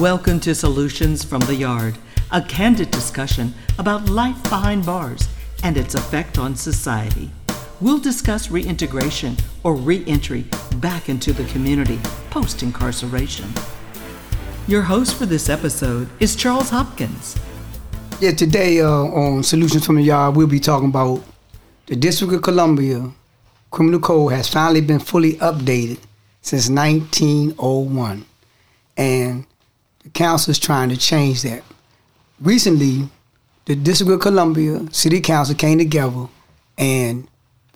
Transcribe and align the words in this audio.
Welcome 0.00 0.40
to 0.40 0.54
Solutions 0.54 1.22
from 1.22 1.40
the 1.40 1.54
Yard, 1.54 1.98
a 2.32 2.40
candid 2.40 2.90
discussion 2.90 3.52
about 3.78 4.08
life 4.08 4.42
behind 4.44 4.86
bars 4.86 5.28
and 5.62 5.76
its 5.76 5.94
effect 5.94 6.38
on 6.38 6.56
society. 6.56 7.30
We'll 7.82 7.98
discuss 7.98 8.50
reintegration 8.50 9.36
or 9.62 9.74
reentry 9.74 10.46
back 10.76 11.10
into 11.10 11.34
the 11.34 11.44
community 11.52 12.00
post 12.30 12.62
incarceration. 12.62 13.52
Your 14.66 14.80
host 14.80 15.16
for 15.16 15.26
this 15.26 15.50
episode 15.50 16.08
is 16.18 16.34
Charles 16.34 16.70
Hopkins. 16.70 17.38
Yeah, 18.20 18.30
today 18.30 18.80
uh, 18.80 18.88
on 18.88 19.42
Solutions 19.42 19.84
from 19.84 19.96
the 19.96 20.02
Yard, 20.04 20.34
we'll 20.34 20.46
be 20.46 20.60
talking 20.60 20.88
about 20.88 21.22
the 21.88 21.96
District 21.96 22.32
of 22.32 22.40
Columbia 22.40 23.12
Criminal 23.70 24.00
Code 24.00 24.32
has 24.32 24.48
finally 24.48 24.80
been 24.80 24.98
fully 24.98 25.34
updated 25.34 25.98
since 26.40 26.70
1901. 26.70 28.24
And 28.96 29.46
the 30.02 30.10
council 30.10 30.50
is 30.50 30.58
trying 30.58 30.88
to 30.88 30.96
change 30.96 31.42
that. 31.42 31.62
Recently, 32.40 33.08
the 33.66 33.76
District 33.76 34.10
of 34.12 34.20
Columbia 34.20 34.86
City 34.92 35.20
Council 35.20 35.54
came 35.54 35.78
together 35.78 36.26
and 36.78 37.28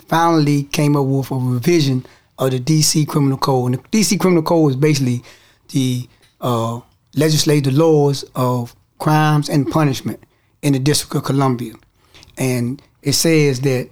finally 0.07 0.63
came 0.63 0.95
up 0.95 1.05
with 1.05 1.31
a 1.31 1.35
revision 1.35 2.05
of 2.37 2.51
the 2.51 2.59
DC 2.59 3.07
Criminal 3.07 3.37
Code. 3.37 3.73
And 3.73 3.83
the 3.83 3.87
DC 3.89 4.19
Criminal 4.19 4.43
Code 4.43 4.71
is 4.71 4.75
basically 4.75 5.23
the 5.69 6.07
uh, 6.41 6.79
legislative 7.15 7.73
laws 7.73 8.25
of 8.35 8.75
crimes 8.97 9.49
and 9.49 9.69
punishment 9.69 10.23
in 10.61 10.73
the 10.73 10.79
District 10.79 11.15
of 11.15 11.23
Columbia. 11.23 11.73
And 12.37 12.81
it 13.01 13.13
says 13.13 13.61
that 13.61 13.89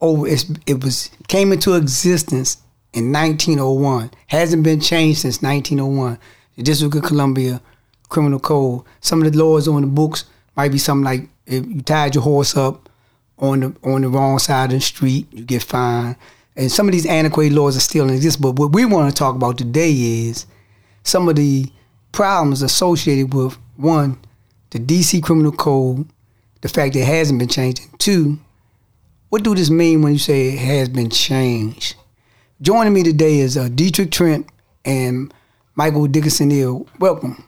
over 0.00 0.26
it 0.26 0.84
was 0.84 1.10
came 1.26 1.52
into 1.52 1.74
existence 1.74 2.58
in 2.92 3.12
1901. 3.12 4.10
Hasn't 4.28 4.62
been 4.62 4.80
changed 4.80 5.20
since 5.20 5.42
1901. 5.42 6.18
The 6.56 6.62
District 6.62 6.94
of 6.94 7.02
Columbia 7.02 7.60
Criminal 8.08 8.40
Code. 8.40 8.82
Some 9.00 9.22
of 9.22 9.32
the 9.32 9.38
laws 9.38 9.68
on 9.68 9.82
the 9.82 9.86
books 9.86 10.24
might 10.56 10.72
be 10.72 10.78
something 10.78 11.04
like 11.04 11.28
if 11.46 11.66
you 11.66 11.82
tied 11.82 12.14
your 12.14 12.24
horse 12.24 12.56
up 12.56 12.88
on 13.38 13.60
the 13.60 13.76
on 13.82 14.02
the 14.02 14.08
wrong 14.08 14.38
side 14.38 14.72
of 14.72 14.78
the 14.78 14.80
street, 14.80 15.26
you 15.32 15.44
get 15.44 15.62
fined. 15.62 16.16
And 16.56 16.72
some 16.72 16.88
of 16.88 16.92
these 16.92 17.06
antiquated 17.06 17.54
laws 17.54 17.76
are 17.76 17.80
still 17.80 18.08
in 18.08 18.14
existence. 18.14 18.42
But 18.42 18.58
what 18.58 18.72
we 18.72 18.86
want 18.86 19.10
to 19.10 19.16
talk 19.16 19.36
about 19.36 19.58
today 19.58 19.92
is 19.92 20.46
some 21.02 21.28
of 21.28 21.36
the 21.36 21.66
problems 22.12 22.62
associated 22.62 23.34
with 23.34 23.58
one, 23.76 24.18
the 24.70 24.78
DC 24.78 25.22
Criminal 25.22 25.52
Code, 25.52 26.08
the 26.62 26.68
fact 26.68 26.94
that 26.94 27.00
it 27.00 27.06
hasn't 27.06 27.38
been 27.38 27.48
changed, 27.48 27.82
and 27.82 28.00
two, 28.00 28.38
what 29.28 29.42
do 29.42 29.54
this 29.54 29.68
mean 29.68 30.00
when 30.00 30.14
you 30.14 30.18
say 30.18 30.48
it 30.48 30.58
has 30.58 30.88
been 30.88 31.10
changed? 31.10 31.94
Joining 32.62 32.94
me 32.94 33.02
today 33.02 33.40
is 33.40 33.58
uh, 33.58 33.68
Dietrich 33.68 34.10
Trent 34.10 34.48
and 34.84 35.32
Michael 35.76 36.06
Dickinson 36.06 36.50
Hill. 36.50 36.86
Welcome. 36.98 37.44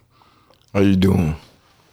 How 0.75 0.81
you 0.81 0.97
doing? 0.97 1.35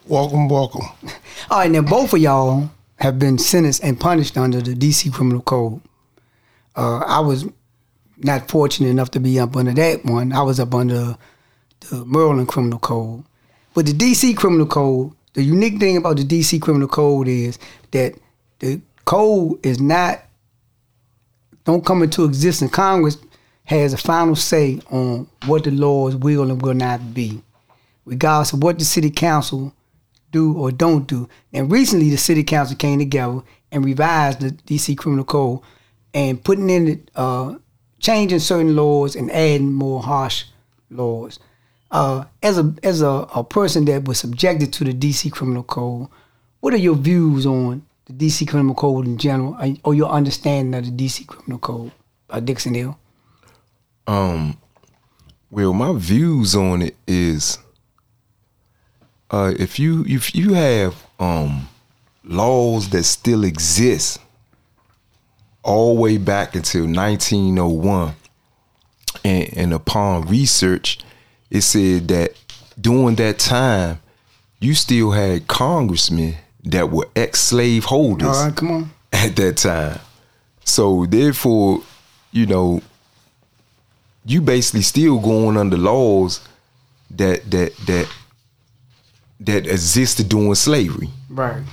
Welcome, 0.06 0.50
welcome. 0.50 0.86
All 1.50 1.60
right, 1.60 1.72
now 1.72 1.82
both 1.82 2.14
of 2.14 2.20
y'all 2.20 2.70
have 2.98 3.18
been 3.18 3.38
sentenced 3.38 3.84
and 3.84 3.98
punished 4.00 4.38
under 4.38 4.62
the 4.62 4.76
DC 4.76 5.14
Criminal 5.14 5.42
Code. 5.42 5.82
Uh, 6.76 6.98
I 7.00 7.22
was 7.22 7.46
not 8.18 8.50
fortunate 8.50 8.90
enough 8.90 9.12
to 9.12 9.20
be 9.22 9.40
up 9.40 9.56
under 9.56 9.72
that 9.74 10.04
one. 10.04 10.34
I 10.34 10.42
was 10.42 10.60
up 10.60 10.76
under 10.76 11.18
the 11.90 12.06
Maryland 12.06 12.50
Criminal 12.50 12.80
Code. 12.80 13.24
But 13.74 13.86
the 13.86 13.94
DC 13.94 14.36
Criminal 14.36 14.66
Code, 14.66 15.14
the 15.34 15.44
unique 15.44 15.80
thing 15.80 15.96
about 15.96 16.18
the 16.18 16.24
DC 16.24 16.62
Criminal 16.62 16.90
Code 16.90 17.30
is 17.30 17.58
that 17.92 18.14
the 18.60 18.82
code 19.06 19.66
is 19.66 19.80
not 19.80 20.22
don't 21.64 21.86
come 21.86 22.04
into 22.04 22.26
existence. 22.26 22.72
Congress 22.72 23.18
has 23.66 23.94
a 23.94 23.98
final 23.98 24.36
say 24.36 24.80
on 24.92 25.28
what 25.46 25.64
the 25.64 25.72
laws 25.72 26.16
will 26.16 26.50
and 26.50 26.62
will 26.62 26.74
not 26.74 27.14
be, 27.14 27.42
regardless 28.06 28.54
of 28.54 28.64
what 28.64 28.80
the 28.80 28.86
city 28.86 29.10
council 29.10 29.74
do 30.32 30.54
or 30.58 30.72
don't 30.72 31.08
do. 31.08 31.28
And 31.52 31.72
recently, 31.72 32.10
the 32.10 32.18
city 32.18 32.44
council 32.44 32.76
came 32.76 33.00
together 33.00 33.42
and 33.72 33.84
revised 33.84 34.40
the 34.42 34.52
DC 34.52 34.98
Criminal 34.98 35.26
Code 35.26 35.62
and 36.14 36.44
putting 36.44 36.70
in 36.70 37.08
uh, 37.16 37.56
changing 38.00 38.40
certain 38.40 38.76
laws 38.76 39.16
and 39.16 39.32
adding 39.32 39.74
more 39.74 40.02
harsh 40.02 40.46
laws. 40.90 41.40
Uh, 41.92 42.26
as 42.44 42.58
a 42.58 42.74
as 42.84 43.02
a, 43.02 43.28
a 43.36 43.44
person 43.44 43.86
that 43.86 44.06
was 44.06 44.20
subjected 44.20 44.74
to 44.74 44.84
the 44.84 44.94
DC 44.94 45.32
Criminal 45.32 45.64
Code, 45.64 46.08
what 46.60 46.74
are 46.74 46.78
your 46.78 46.96
views 46.96 47.46
on 47.46 47.86
the 48.06 48.14
DC 48.14 48.48
Criminal 48.48 48.76
Code 48.76 49.06
in 49.06 49.18
general, 49.18 49.58
or 49.84 49.94
your 49.94 50.10
understanding 50.10 50.74
of 50.76 50.86
the 50.86 50.92
DC 50.92 51.26
Criminal 51.26 51.60
Code, 51.60 51.92
uh, 52.30 52.40
Dixon 52.40 52.74
Hill? 52.74 52.98
Um, 54.08 54.58
well, 55.50 55.74
my 55.74 55.94
views 55.98 56.56
on 56.56 56.82
it 56.82 56.96
is, 57.08 57.58
uh, 59.32 59.54
if 59.58 59.80
you 59.80 60.06
if 60.08 60.36
you 60.36 60.54
have 60.54 60.96
um 61.20 61.68
laws 62.24 62.90
that 62.90 63.04
still 63.04 63.44
exist 63.44 64.20
all 65.64 65.96
the 65.96 66.02
way 66.02 66.18
back 66.18 66.56
until 66.56 66.84
1901, 66.86 68.16
and, 69.24 69.58
and 69.58 69.74
upon 69.74 70.28
research, 70.28 71.00
it 71.50 71.62
said 71.62 72.08
that 72.10 72.34
during 72.80 73.16
that 73.16 73.40
time, 73.40 74.00
you 74.60 74.74
still 74.76 75.12
had 75.12 75.48
congressmen 75.48 76.36
that 76.64 76.90
were 76.92 77.08
ex-slave 77.16 77.86
holders. 77.86 78.28
All 78.28 78.46
right, 78.46 78.56
come 78.56 78.72
on. 78.72 78.92
At 79.12 79.36
that 79.38 79.58
time, 79.58 80.00
so 80.66 81.06
therefore, 81.06 81.82
you 82.32 82.46
know, 82.46 82.82
you 84.26 84.42
basically 84.42 84.82
still 84.82 85.20
going 85.20 85.56
under 85.56 85.78
laws 85.78 86.46
that 87.12 87.50
that 87.52 87.76
that 87.86 88.10
that 89.40 89.68
existed 89.68 90.30
during 90.30 90.56
slavery. 90.56 91.10
Right. 91.30 91.64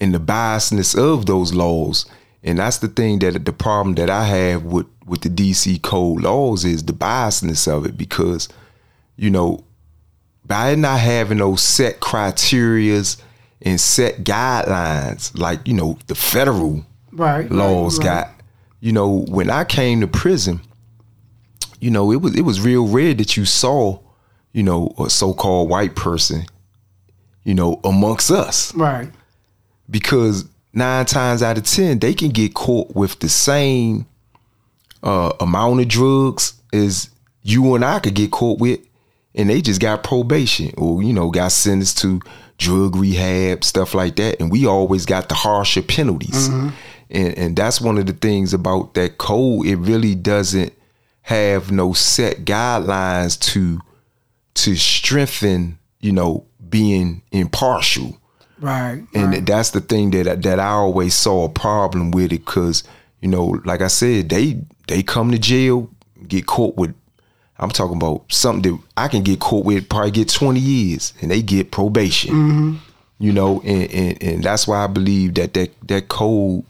And 0.00 0.14
the 0.14 0.20
biasness 0.20 0.96
of 0.96 1.26
those 1.26 1.52
laws. 1.54 2.06
And 2.44 2.58
that's 2.58 2.78
the 2.78 2.88
thing 2.88 3.18
that 3.20 3.44
the 3.44 3.52
problem 3.52 3.94
that 3.96 4.10
I 4.10 4.24
have 4.24 4.64
with 4.64 4.86
with 5.06 5.22
the 5.22 5.28
DC 5.28 5.82
code 5.82 6.22
laws 6.22 6.64
is 6.64 6.84
the 6.84 6.92
biasness 6.92 7.66
of 7.66 7.86
it 7.86 7.96
because, 7.96 8.48
you 9.16 9.30
know, 9.30 9.64
by 10.44 10.74
not 10.74 11.00
having 11.00 11.38
those 11.38 11.62
set 11.62 12.00
criterias 12.00 13.20
and 13.62 13.80
set 13.80 14.18
guidelines 14.18 15.36
like 15.36 15.66
you 15.66 15.74
know 15.74 15.98
the 16.06 16.14
federal 16.14 16.84
right, 17.12 17.50
laws 17.50 17.98
right, 17.98 18.06
right. 18.06 18.24
got. 18.26 18.34
You 18.80 18.92
know, 18.92 19.24
when 19.26 19.50
I 19.50 19.64
came 19.64 20.00
to 20.02 20.06
prison, 20.06 20.60
you 21.80 21.90
know 21.90 22.10
it 22.12 22.20
was 22.20 22.36
it 22.36 22.42
was 22.42 22.60
real 22.60 22.86
rare 22.86 23.14
that 23.14 23.36
you 23.36 23.44
saw, 23.44 23.98
you 24.52 24.62
know, 24.62 24.94
a 24.98 25.08
so 25.08 25.32
called 25.32 25.68
white 25.68 25.96
person, 25.96 26.44
you 27.44 27.54
know, 27.54 27.80
amongst 27.84 28.30
us, 28.30 28.74
right? 28.74 29.10
Because 29.90 30.46
nine 30.72 31.06
times 31.06 31.42
out 31.42 31.58
of 31.58 31.64
ten 31.64 31.98
they 31.98 32.14
can 32.14 32.30
get 32.30 32.54
caught 32.54 32.94
with 32.94 33.18
the 33.20 33.28
same 33.28 34.06
uh, 35.02 35.32
amount 35.40 35.80
of 35.80 35.88
drugs 35.88 36.54
as 36.72 37.10
you 37.42 37.74
and 37.74 37.84
I 37.84 37.98
could 37.98 38.14
get 38.14 38.30
caught 38.30 38.58
with, 38.58 38.80
and 39.34 39.48
they 39.48 39.60
just 39.60 39.80
got 39.80 40.02
probation 40.02 40.72
or 40.76 41.02
you 41.02 41.12
know 41.12 41.30
got 41.30 41.52
sentenced 41.52 41.98
to 41.98 42.20
drug 42.58 42.96
rehab, 42.96 43.64
stuff 43.64 43.94
like 43.94 44.16
that. 44.16 44.40
And 44.40 44.50
we 44.50 44.66
always 44.66 45.06
got 45.06 45.28
the 45.28 45.34
harsher 45.34 45.82
penalties. 45.82 46.48
Mm-hmm. 46.48 46.68
And 47.10 47.38
and 47.38 47.56
that's 47.56 47.80
one 47.80 47.96
of 47.96 48.06
the 48.06 48.12
things 48.12 48.52
about 48.52 48.94
that 48.94 49.16
code. 49.18 49.66
It 49.66 49.76
really 49.76 50.14
doesn't 50.14 50.72
have 51.28 51.70
no 51.70 51.92
set 51.92 52.46
guidelines 52.46 53.38
to 53.38 53.78
to 54.54 54.74
strengthen, 54.76 55.78
you 56.00 56.10
know, 56.10 56.46
being 56.70 57.20
impartial. 57.32 58.18
Right. 58.58 59.04
And 59.12 59.32
right. 59.32 59.44
that's 59.44 59.72
the 59.72 59.82
thing 59.82 60.10
that 60.12 60.42
that 60.42 60.58
I 60.58 60.70
always 60.70 61.14
saw 61.14 61.44
a 61.44 61.50
problem 61.50 62.12
with 62.12 62.32
it 62.32 62.46
because, 62.46 62.82
you 63.20 63.28
know, 63.28 63.60
like 63.66 63.82
I 63.82 63.88
said, 63.88 64.30
they 64.30 64.58
they 64.86 65.02
come 65.02 65.30
to 65.30 65.38
jail, 65.38 65.90
get 66.26 66.46
caught 66.46 66.76
with 66.76 66.94
I'm 67.58 67.70
talking 67.70 67.98
about 67.98 68.32
something 68.32 68.72
that 68.72 68.82
I 68.96 69.08
can 69.08 69.22
get 69.22 69.38
caught 69.38 69.66
with, 69.66 69.86
probably 69.86 70.12
get 70.12 70.30
20 70.30 70.58
years, 70.58 71.12
and 71.20 71.30
they 71.30 71.42
get 71.42 71.72
probation. 71.72 72.32
Mm-hmm. 72.32 72.74
You 73.18 73.32
know, 73.34 73.60
and, 73.66 73.90
and, 73.92 74.22
and 74.22 74.44
that's 74.44 74.66
why 74.66 74.84
I 74.84 74.86
believe 74.86 75.34
that, 75.34 75.52
that 75.54 75.72
that 75.88 76.08
code 76.08 76.64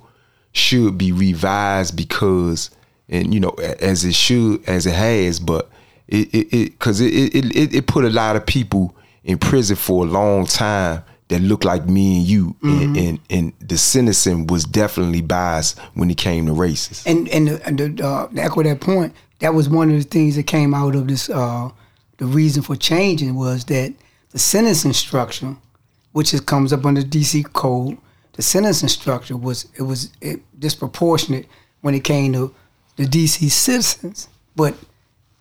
should 0.52 0.98
be 0.98 1.12
revised 1.12 1.94
because, 1.94 2.70
and 3.08 3.32
you 3.32 3.40
know, 3.40 3.50
as 3.80 4.04
it 4.04 4.14
should, 4.14 4.66
as 4.68 4.86
it 4.86 4.94
has, 4.94 5.40
but 5.40 5.70
it 6.06 6.28
it 6.32 6.64
because 6.72 7.00
it 7.00 7.12
it, 7.12 7.34
it 7.34 7.56
it 7.56 7.74
it 7.74 7.86
put 7.86 8.04
a 8.04 8.10
lot 8.10 8.36
of 8.36 8.46
people 8.46 8.96
in 9.24 9.38
prison 9.38 9.76
for 9.76 10.04
a 10.04 10.08
long 10.08 10.46
time 10.46 11.02
that 11.28 11.40
looked 11.40 11.64
like 11.64 11.86
me 11.86 12.18
and 12.18 12.26
you, 12.26 12.56
mm-hmm. 12.62 12.82
and, 12.82 12.96
and, 12.96 13.20
and 13.28 13.52
the 13.60 13.76
sentencing 13.76 14.46
was 14.46 14.64
definitely 14.64 15.20
biased 15.20 15.78
when 15.94 16.10
it 16.10 16.16
came 16.16 16.46
to 16.46 16.52
races. 16.52 17.04
And 17.06 17.28
and, 17.28 17.48
the, 17.48 17.86
the, 17.88 18.06
uh, 18.06 18.28
to 18.28 18.42
echo 18.42 18.62
that 18.62 18.80
point, 18.80 19.14
that 19.40 19.54
was 19.54 19.68
one 19.68 19.90
of 19.90 19.96
the 19.96 20.08
things 20.08 20.36
that 20.36 20.44
came 20.44 20.74
out 20.74 20.94
of 20.94 21.06
this. 21.06 21.28
Uh, 21.28 21.70
the 22.16 22.26
reason 22.26 22.62
for 22.62 22.74
changing 22.76 23.36
was 23.36 23.64
that 23.66 23.94
the 24.30 24.38
sentencing 24.38 24.92
structure, 24.92 25.56
which 26.12 26.34
is, 26.34 26.40
comes 26.40 26.72
up 26.72 26.84
under 26.84 27.02
DC 27.02 27.52
code, 27.52 27.96
the 28.32 28.42
sentencing 28.42 28.88
structure 28.88 29.36
was 29.36 29.68
it 29.78 29.82
was 29.82 30.10
it, 30.20 30.40
disproportionate 30.58 31.46
when 31.82 31.94
it 31.94 32.04
came 32.04 32.32
to 32.32 32.54
the 32.98 33.04
DC 33.04 33.50
citizens. 33.50 34.28
But 34.54 34.74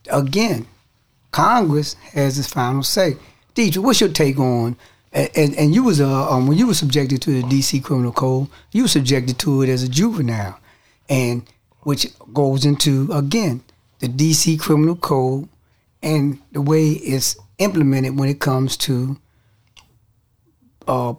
again, 0.09 0.68
Congress 1.31 1.95
has 2.13 2.39
its 2.39 2.48
final 2.48 2.83
say. 2.83 3.18
Dietrich, 3.56 3.83
what's 3.83 4.00
your 4.00 4.12
take 4.12 4.39
on? 4.39 4.77
And, 5.12 5.56
and 5.56 5.74
you 5.74 5.83
was 5.83 6.00
a 6.00 6.07
um, 6.07 6.48
when 6.48 6.57
you 6.57 6.68
were 6.68 6.75
subjected 6.75 7.21
to 7.24 7.42
the 7.42 7.48
DC 7.48 7.83
Criminal 7.83 8.12
Code, 8.12 8.48
you 8.71 8.83
were 8.83 8.88
subjected 8.88 9.39
to 9.39 9.63
it 9.63 9.69
as 9.69 9.81
a 9.81 9.89
juvenile, 9.89 10.59
and 11.09 11.44
which 11.81 12.07
goes 12.33 12.65
into 12.65 13.12
again 13.12 13.63
the 14.00 14.07
DC 14.07 14.59
Criminal 14.59 14.95
Code 14.95 15.50
and 16.04 16.39
the 16.51 16.62
way 16.62 16.89
it's 16.89 17.36
implemented 17.57 18.19
when 18.19 18.30
it 18.30 18.39
comes 18.39 18.77
to 18.77 19.18
uh, 20.88 21.15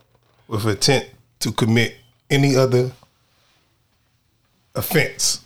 with 0.49 0.67
intent 0.67 1.09
to 1.39 1.51
commit 1.51 1.97
any 2.29 2.57
other 2.57 2.93
offense. 4.75 5.41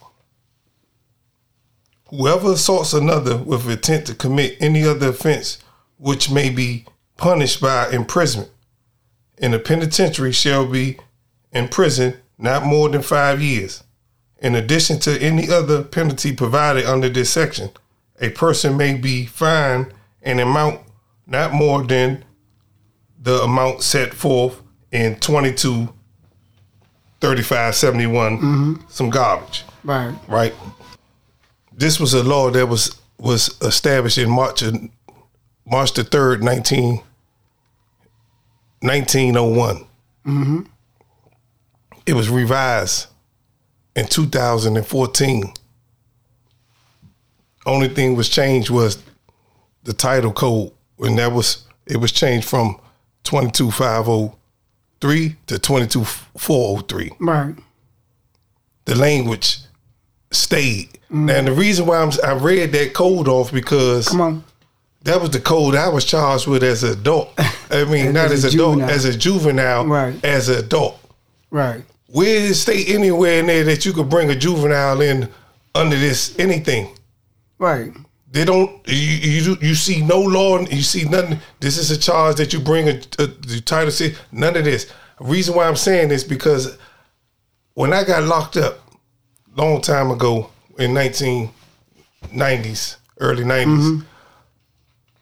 Whoever 2.08 2.55
assaults 2.55 2.93
another 2.93 3.37
with 3.37 3.70
intent 3.70 4.08
to 4.08 4.17
commit 4.17 4.56
any 4.58 4.84
other 4.84 5.10
offense 5.10 5.58
which 5.96 6.28
may 6.28 6.50
be 6.50 6.87
punished 7.17 7.60
by 7.60 7.88
imprisonment 7.90 8.50
in 9.38 9.52
the 9.52 9.60
penitentiary 9.60 10.32
shall 10.32 10.67
be 10.67 10.99
in 11.52 11.69
prison 11.69 12.17
not 12.37 12.67
more 12.67 12.88
than 12.88 13.02
five 13.02 13.40
years. 13.40 13.83
In 14.44 14.55
addition 14.55 14.99
to 15.00 15.19
any 15.23 15.49
other 15.50 15.82
penalty 15.82 16.31
provided 16.37 16.85
under 16.85 17.08
this 17.08 17.31
section, 17.31 17.70
a 18.20 18.29
person 18.29 18.76
may 18.76 18.93
be 18.93 19.25
fined 19.25 19.94
an 20.20 20.38
amount 20.38 20.81
not 21.26 21.55
more 21.55 21.82
than 21.82 22.23
the 23.19 23.41
amount 23.41 23.81
set 23.82 24.12
forth 24.12 24.61
in 24.93 25.17
22 25.17 25.88
35 27.23 27.75
71 27.75 28.37
mm-hmm. 28.37 28.75
some 28.87 29.08
garbage. 29.08 29.64
Right. 29.82 30.14
right? 30.29 30.52
This 31.73 31.99
was 31.99 32.12
a 32.12 32.23
law 32.23 32.50
that 32.50 32.67
was 32.67 33.00
was 33.17 33.58
established 33.62 34.19
in 34.19 34.29
march 34.29 34.61
of, 34.61 34.76
march 35.64 35.94
the 35.94 36.02
3rd 36.02 36.43
19 36.43 36.96
1901 38.81 39.87
mm-hmm. 40.26 40.61
it 42.05 42.12
was 42.12 42.29
revised 42.29 43.06
in 43.96 44.06
2014 44.06 45.52
only 47.67 47.88
thing 47.88 48.14
was 48.17 48.29
changed 48.29 48.70
was 48.70 49.02
the 49.85 49.93
title 49.93 50.32
code 50.32 50.70
and 51.00 51.19
that 51.19 51.32
was 51.32 51.64
it 51.87 51.96
was 51.99 52.12
changed 52.12 52.46
from 52.49 52.79
22503 53.25 55.37
to 55.46 55.58
22403 55.58 57.11
Right. 57.20 57.55
the 58.85 58.94
language 58.94 59.58
stayed 60.31 60.99
now 61.11 61.43
the 61.43 61.52
reason 61.52 61.87
why 61.87 61.99
I'm, 61.99 62.11
i 62.25 62.32
read 62.32 62.73
that 62.73 62.93
code 62.94 63.29
off 63.29 63.52
because 63.52 64.08
Come 64.08 64.20
on. 64.20 64.44
that 65.05 65.20
was 65.20 65.31
the 65.31 65.41
code 65.41 65.75
I 65.76 65.88
was 65.88 66.05
charged 66.05 66.46
with 66.49 66.62
as 66.64 66.82
an 66.82 66.93
adult. 66.99 67.31
I 67.70 67.85
mean, 67.85 68.06
As 68.08 68.14
not 68.14 68.31
a 68.31 68.35
as, 68.35 68.44
adult, 68.44 68.75
juvenile. 68.79 68.91
as 68.91 69.05
a 69.05 69.17
juvenile, 69.17 69.87
Right. 69.87 70.25
as 70.25 70.49
an 70.49 70.58
adult. 70.64 70.99
Right. 71.50 71.85
Where 72.14 72.38
does 72.38 72.52
it 72.52 72.55
state 72.55 72.88
anywhere 72.90 73.40
in 73.40 73.46
there 73.46 73.64
that 73.64 73.84
you 73.84 73.93
could 73.93 74.08
bring 74.08 74.31
a 74.31 74.37
juvenile 74.37 75.00
in 75.00 75.28
under 75.75 75.99
this 75.99 76.38
anything? 76.38 76.96
Right. 77.58 77.90
They 78.31 78.44
don't. 78.44 78.70
You 78.87 78.94
you, 78.94 79.56
you 79.61 79.75
see 79.75 80.00
no 80.00 80.20
law. 80.20 80.61
You 80.61 80.82
see 80.82 81.08
nothing. 81.08 81.40
This 81.58 81.76
is 81.76 81.90
a 81.90 81.99
charge 81.99 82.37
that 82.37 82.52
you 82.52 82.61
bring 82.61 82.88
a, 82.88 83.00
a 83.19 83.26
the 83.26 83.61
title 83.66 83.90
say 83.90 84.14
none 84.31 84.56
of 84.56 84.64
this. 84.64 84.93
reason 85.19 85.56
why 85.56 85.66
I'm 85.66 85.75
saying 85.75 86.11
this 86.11 86.22
because 86.22 86.78
when 87.75 87.93
I 87.93 88.05
got 88.05 88.22
locked 88.22 88.58
up 88.58 88.78
long 89.56 89.81
time 89.81 90.12
ago 90.12 90.50
in 90.78 90.93
1990s, 90.93 92.96
early 93.19 93.43
90s, 93.43 93.67
mm-hmm. 93.67 94.00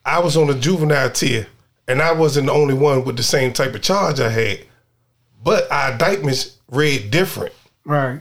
I 0.05 0.19
was 0.19 0.37
on 0.37 0.49
the 0.49 0.55
juvenile 0.55 1.09
tier, 1.09 1.47
and 1.89 2.03
I 2.03 2.13
wasn't 2.13 2.49
the 2.49 2.53
only 2.53 2.75
one 2.75 3.03
with 3.03 3.17
the 3.17 3.23
same 3.23 3.55
type 3.55 3.75
of 3.75 3.81
charge 3.81 4.21
I 4.21 4.29
had. 4.29 4.67
But 5.43 5.71
our 5.73 5.93
indictments 5.93 6.59
read 6.71 7.11
different 7.11 7.53
Right. 7.85 8.21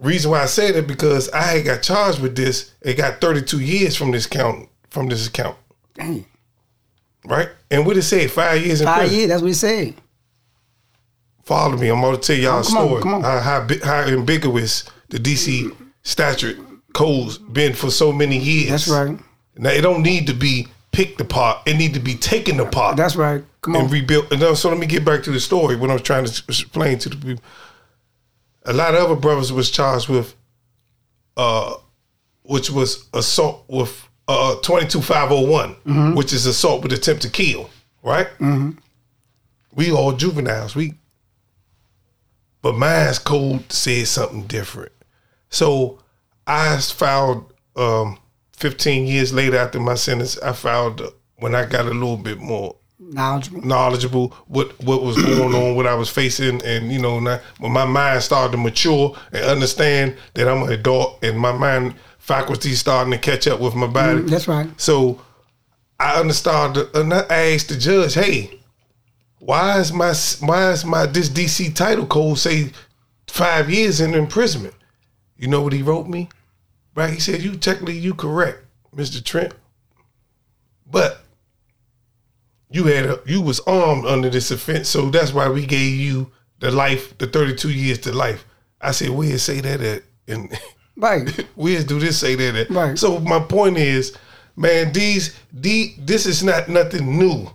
reason 0.00 0.30
why 0.30 0.42
I 0.42 0.46
say 0.46 0.72
that 0.72 0.86
because 0.86 1.28
I 1.30 1.42
had 1.42 1.64
got 1.64 1.82
charged 1.82 2.20
with 2.20 2.36
this. 2.36 2.72
It 2.82 2.94
got 2.94 3.20
32 3.20 3.60
years 3.60 3.96
from 3.96 4.10
this 4.10 4.26
count 4.26 4.68
from 4.90 5.08
this 5.08 5.26
account, 5.26 5.56
Dang. 5.94 6.24
right? 7.26 7.48
And 7.70 7.84
what 7.86 7.96
it 7.96 8.02
say? 8.02 8.26
Five 8.26 8.64
years 8.64 8.80
in 8.80 8.86
Five 8.86 9.00
prison. 9.00 9.16
years. 9.18 9.28
That's 9.28 9.42
what 9.42 9.48
he 9.48 9.54
said. 9.54 9.94
Follow 11.44 11.76
me. 11.76 11.88
I'm 11.88 12.00
gonna 12.00 12.16
tell 12.18 12.36
y'all 12.36 12.60
a 12.60 12.64
Come 12.64 12.76
on, 12.76 12.86
story. 12.88 13.02
come 13.02 13.14
on. 13.14 13.22
How, 13.22 13.40
how 13.40 13.66
how 13.84 14.00
ambiguous 14.02 14.84
the 15.10 15.18
DC 15.18 15.74
statute 16.02 16.58
codes 16.92 17.38
been 17.38 17.74
for 17.74 17.90
so 17.90 18.12
many 18.12 18.38
years. 18.38 18.70
That's 18.70 18.88
right. 18.88 19.18
Now 19.56 19.70
it 19.70 19.80
don't 19.82 20.02
need 20.02 20.26
to 20.26 20.34
be 20.34 20.68
picked 20.98 21.20
apart. 21.20 21.58
It 21.64 21.76
need 21.76 21.94
to 21.94 22.00
be 22.00 22.16
taken 22.16 22.58
apart. 22.58 22.96
That's 22.96 23.14
right. 23.14 23.44
Come 23.62 23.76
on. 23.76 23.82
and 23.82 23.92
rebuilt. 23.92 24.32
And 24.32 24.58
so 24.58 24.68
let 24.68 24.78
me 24.78 24.86
get 24.86 25.04
back 25.04 25.22
to 25.22 25.30
the 25.30 25.38
story. 25.38 25.76
What 25.76 25.90
I 25.90 25.92
was 25.92 26.02
trying 26.02 26.24
to 26.24 26.42
explain 26.48 26.98
to 26.98 27.08
the 27.08 27.16
people. 27.16 27.44
A 28.64 28.72
lot 28.72 28.96
of 28.96 29.04
other 29.04 29.14
brothers 29.14 29.52
was 29.52 29.70
charged 29.70 30.08
with, 30.08 30.34
uh, 31.36 31.76
which 32.42 32.68
was 32.68 33.06
assault 33.14 33.64
with 33.68 34.08
uh 34.26 34.56
twenty 34.56 34.88
two 34.88 35.00
five 35.00 35.28
hundred 35.28 35.48
one, 35.48 36.14
which 36.16 36.32
is 36.32 36.46
assault 36.46 36.82
with 36.82 36.92
attempt 36.92 37.22
to 37.22 37.30
kill. 37.30 37.70
Right. 38.02 38.26
Mm-hmm. 38.40 38.70
We 39.74 39.92
all 39.92 40.12
juveniles. 40.12 40.74
We. 40.74 40.94
But 42.60 42.76
mine's 42.76 43.20
code 43.20 43.70
said 43.70 44.08
something 44.08 44.48
different. 44.48 44.90
So 45.48 46.00
I 46.44 46.76
filed 46.78 47.52
um, 47.76 48.18
15 48.58 49.06
years 49.06 49.32
later 49.32 49.56
after 49.56 49.80
my 49.80 49.94
sentence. 49.94 50.38
I 50.38 50.52
filed 50.52 51.00
uh, 51.00 51.10
when 51.36 51.54
I 51.54 51.64
got 51.64 51.86
a 51.86 51.90
little 51.90 52.16
bit 52.16 52.38
more 52.38 52.76
Knowledgeable. 53.00 53.62
knowledgeable 53.66 54.28
what 54.48 54.78
what 54.84 55.02
was 55.02 55.16
going 55.22 55.54
on, 55.54 55.76
what 55.76 55.86
I 55.86 55.94
was 55.94 56.10
facing, 56.10 56.60
and 56.64 56.92
you 56.92 56.98
know, 56.98 57.20
now, 57.20 57.40
when 57.58 57.72
my 57.72 57.84
mind 57.86 58.22
started 58.22 58.52
to 58.52 58.58
mature 58.58 59.16
and 59.32 59.44
understand 59.44 60.16
that 60.34 60.48
I'm 60.48 60.64
an 60.64 60.72
adult, 60.72 61.22
and 61.22 61.38
my 61.38 61.52
mind 61.52 61.94
faculty 62.18 62.74
starting 62.74 63.12
to 63.12 63.18
catch 63.18 63.46
up 63.46 63.60
with 63.60 63.74
my 63.74 63.86
body. 63.86 64.22
That's 64.22 64.48
right. 64.48 64.68
So 64.78 65.22
I 66.00 66.20
understood, 66.20 66.76
and 66.94 67.14
I 67.14 67.20
asked 67.54 67.68
the 67.68 67.76
judge, 67.78 68.14
"Hey, 68.14 68.60
why 69.38 69.78
is 69.78 69.92
my 69.92 70.12
why 70.46 70.72
is 70.72 70.84
my 70.84 71.06
this 71.06 71.28
DC 71.30 71.74
title 71.74 72.04
code 72.06 72.38
say 72.38 72.72
five 73.28 73.70
years 73.70 74.00
in 74.00 74.12
imprisonment?" 74.12 74.74
You 75.36 75.46
know 75.46 75.62
what 75.62 75.72
he 75.72 75.82
wrote 75.82 76.08
me? 76.08 76.28
Right? 76.98 77.14
He 77.14 77.20
said, 77.20 77.42
"You 77.42 77.56
technically 77.56 77.96
you 77.96 78.12
correct, 78.12 78.64
Mister 78.92 79.22
Trent, 79.22 79.54
but 80.90 81.20
you 82.70 82.84
had 82.84 83.06
a, 83.06 83.20
you 83.24 83.40
was 83.40 83.60
armed 83.60 84.04
under 84.04 84.28
this 84.28 84.50
offense, 84.50 84.88
so 84.88 85.08
that's 85.08 85.32
why 85.32 85.48
we 85.48 85.64
gave 85.64 85.94
you 85.94 86.32
the 86.58 86.72
life, 86.72 87.16
the 87.18 87.28
thirty 87.28 87.54
two 87.54 87.70
years 87.70 87.98
to 88.00 88.12
life." 88.12 88.44
I 88.80 88.90
said, 88.90 89.10
"Where 89.10 89.32
it 89.32 89.38
say 89.38 89.60
that 89.60 89.80
at?" 89.80 90.02
And 90.26 90.52
Right. 90.96 91.46
Where's 91.54 91.84
do 91.84 92.00
this 92.00 92.18
say 92.18 92.34
that? 92.34 92.56
at? 92.56 92.70
Right. 92.70 92.98
So 92.98 93.20
my 93.20 93.38
point 93.38 93.78
is, 93.78 94.16
man, 94.56 94.92
these 94.92 95.38
the 95.52 95.94
this 95.98 96.26
is 96.26 96.42
not 96.42 96.68
nothing 96.68 97.16
new, 97.16 97.48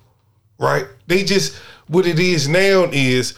right? 0.58 0.88
They 1.08 1.26
just 1.26 1.58
what 1.88 2.08
it 2.08 2.18
is 2.18 2.48
now 2.48 2.86
is 2.94 3.38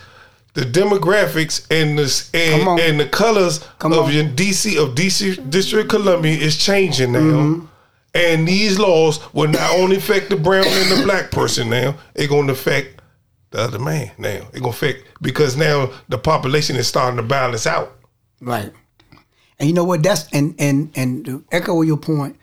the 0.56 0.62
demographics 0.62 1.68
and 1.70 2.00
the 2.00 2.30
and, 2.34 2.80
and 2.80 3.00
the 3.00 3.08
colors 3.08 3.60
Come 3.78 3.92
of 3.94 4.06
on. 4.06 4.14
your 4.14 4.24
DC 4.24 4.82
of 4.82 4.96
DC 4.96 5.50
District 5.50 5.84
of 5.84 5.90
Columbia 6.02 6.34
is 6.34 6.58
changing 6.58 7.12
now. 7.12 7.20
Mm-hmm. 7.20 7.66
And 8.16 8.48
these 8.48 8.80
laws 8.80 9.20
will 9.34 9.50
not 9.50 9.78
only 9.78 9.98
affect 9.98 10.30
the 10.30 10.38
brown 10.38 10.66
and 10.66 10.98
the 11.00 11.04
black 11.04 11.32
person 11.32 11.70
now, 11.70 11.96
it's 12.16 12.30
gonna 12.30 12.54
affect 12.54 13.02
the 13.52 13.60
other 13.60 13.80
man 13.80 14.12
now. 14.18 14.48
It's 14.54 14.60
gonna 14.60 14.70
affect 14.70 15.06
because 15.22 15.58
now 15.58 15.92
the 16.08 16.18
population 16.18 16.78
is 16.78 16.88
starting 16.88 17.18
to 17.18 17.24
balance 17.24 17.68
out. 17.68 17.98
Right. 18.40 18.72
And 19.60 19.68
you 19.68 19.76
know 19.76 19.84
what? 19.84 20.04
That's 20.04 20.30
and 20.32 20.56
and 20.58 20.90
and 20.96 21.26
to 21.26 21.44
echo 21.52 21.82
your 21.82 21.98
point. 21.98 22.40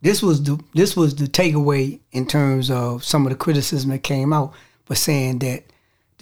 This 0.00 0.20
was 0.20 0.42
the 0.42 0.58
this 0.74 0.96
was 0.96 1.14
the 1.14 1.26
takeaway 1.26 2.00
in 2.10 2.26
terms 2.26 2.72
of 2.72 3.04
some 3.04 3.24
of 3.24 3.30
the 3.30 3.36
criticism 3.36 3.90
that 3.90 4.02
came 4.02 4.32
out 4.32 4.52
for 4.84 4.96
saying 4.96 5.38
that 5.40 5.62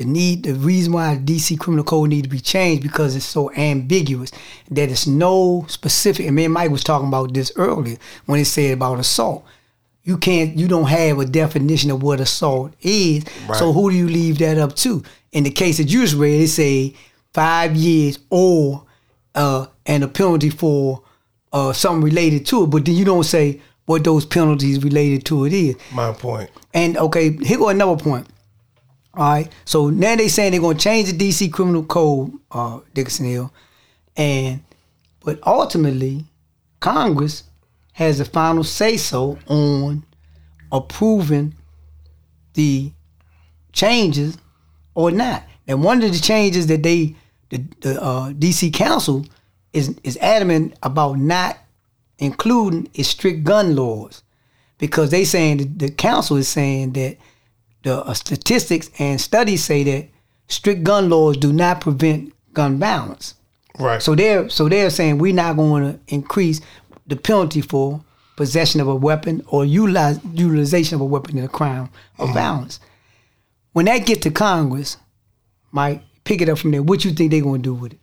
the 0.00 0.06
need 0.06 0.44
the 0.44 0.54
reason 0.54 0.94
why 0.94 1.14
the 1.14 1.20
DC 1.20 1.58
criminal 1.58 1.84
code 1.84 2.08
need 2.08 2.22
to 2.22 2.30
be 2.30 2.40
changed 2.40 2.82
because 2.82 3.14
it's 3.14 3.26
so 3.26 3.52
ambiguous 3.52 4.32
that 4.70 4.90
it's 4.90 5.06
no 5.06 5.66
specific. 5.68 6.24
And 6.24 6.34
me 6.34 6.46
and 6.46 6.54
Mike 6.54 6.70
was 6.70 6.82
talking 6.82 7.08
about 7.08 7.34
this 7.34 7.52
earlier 7.56 7.98
when 8.24 8.40
it 8.40 8.46
said 8.46 8.72
about 8.72 8.98
assault. 8.98 9.44
You 10.02 10.16
can't 10.16 10.56
you 10.56 10.68
don't 10.68 10.88
have 10.88 11.18
a 11.18 11.26
definition 11.26 11.90
of 11.90 12.02
what 12.02 12.18
assault 12.18 12.72
is. 12.80 13.24
So 13.58 13.74
who 13.74 13.90
do 13.90 13.96
you 13.96 14.08
leave 14.08 14.38
that 14.38 14.56
up 14.56 14.74
to? 14.76 15.02
In 15.32 15.44
the 15.44 15.50
case 15.50 15.76
that 15.76 15.90
you 15.90 16.00
just 16.00 16.16
read, 16.16 16.40
it 16.40 16.48
say 16.48 16.94
five 17.34 17.76
years 17.76 18.18
or 18.30 18.86
uh, 19.34 19.66
and 19.84 20.02
a 20.02 20.08
penalty 20.08 20.48
for 20.48 21.02
uh, 21.52 21.74
something 21.74 22.02
related 22.02 22.46
to 22.46 22.64
it. 22.64 22.68
But 22.68 22.86
then 22.86 22.94
you 22.94 23.04
don't 23.04 23.24
say, 23.24 23.60
what 23.84 24.04
those 24.04 24.24
penalties 24.24 24.82
related 24.84 25.24
to 25.26 25.44
it 25.44 25.52
is. 25.52 25.76
My 25.92 26.12
point. 26.12 26.48
And 26.72 26.96
okay, 26.96 27.36
here 27.44 27.58
go 27.58 27.68
another 27.68 28.02
point. 28.02 28.26
All 29.20 29.32
right. 29.32 29.52
So 29.66 29.90
now 29.90 30.16
they 30.16 30.28
saying 30.28 30.52
they're 30.52 30.62
gonna 30.62 30.78
change 30.78 31.12
the 31.12 31.28
DC 31.28 31.52
criminal 31.52 31.84
code, 31.84 32.32
uh, 32.50 32.80
Dickinson 32.94 33.26
Hill, 33.26 33.52
and 34.16 34.62
but 35.22 35.38
ultimately, 35.46 36.24
Congress 36.80 37.44
has 37.92 38.16
the 38.16 38.24
final 38.24 38.64
say 38.64 38.96
so 38.96 39.38
on 39.46 40.04
approving 40.72 41.54
the 42.54 42.92
changes 43.74 44.38
or 44.94 45.10
not. 45.10 45.42
And 45.68 45.84
one 45.84 46.02
of 46.02 46.12
the 46.14 46.18
changes 46.18 46.68
that 46.68 46.82
they, 46.82 47.14
the, 47.50 47.62
the 47.82 48.02
uh, 48.02 48.30
DC 48.30 48.72
Council, 48.72 49.26
is 49.74 49.94
is 50.02 50.16
adamant 50.22 50.78
about 50.82 51.18
not 51.18 51.58
including 52.18 52.88
is 52.94 53.08
strict 53.08 53.44
gun 53.44 53.76
laws, 53.76 54.22
because 54.78 55.10
they 55.10 55.26
saying 55.26 55.76
the 55.76 55.90
council 55.90 56.38
is 56.38 56.48
saying 56.48 56.94
that 56.94 57.18
the 57.82 58.04
uh, 58.04 58.14
statistics 58.14 58.90
and 58.98 59.20
studies 59.20 59.64
say 59.64 59.82
that 59.84 60.08
strict 60.48 60.82
gun 60.82 61.08
laws 61.08 61.36
do 61.36 61.52
not 61.52 61.80
prevent 61.80 62.32
gun 62.52 62.78
violence. 62.78 63.34
Right. 63.78 64.02
So 64.02 64.14
they're 64.14 64.48
so 64.48 64.68
they're 64.68 64.90
saying 64.90 65.18
we're 65.18 65.34
not 65.34 65.56
going 65.56 65.92
to 65.92 66.14
increase 66.14 66.60
the 67.06 67.16
penalty 67.16 67.60
for 67.60 68.04
possession 68.36 68.80
of 68.80 68.88
a 68.88 68.94
weapon 68.94 69.42
or 69.48 69.64
utilize, 69.64 70.18
utilization 70.32 70.94
of 70.94 71.00
a 71.00 71.04
weapon 71.04 71.38
in 71.38 71.44
a 71.44 71.48
crime 71.48 71.90
of 72.18 72.32
violence. 72.32 72.80
When 73.72 73.86
that 73.86 74.06
get 74.06 74.22
to 74.22 74.30
Congress, 74.30 74.96
Mike, 75.72 76.02
pick 76.24 76.40
it 76.40 76.48
up 76.48 76.58
from 76.58 76.72
there. 76.72 76.82
What 76.82 77.04
you 77.04 77.12
think 77.12 77.30
they're 77.30 77.42
going 77.42 77.62
to 77.62 77.68
do 77.68 77.74
with 77.74 77.92
it? 77.92 77.98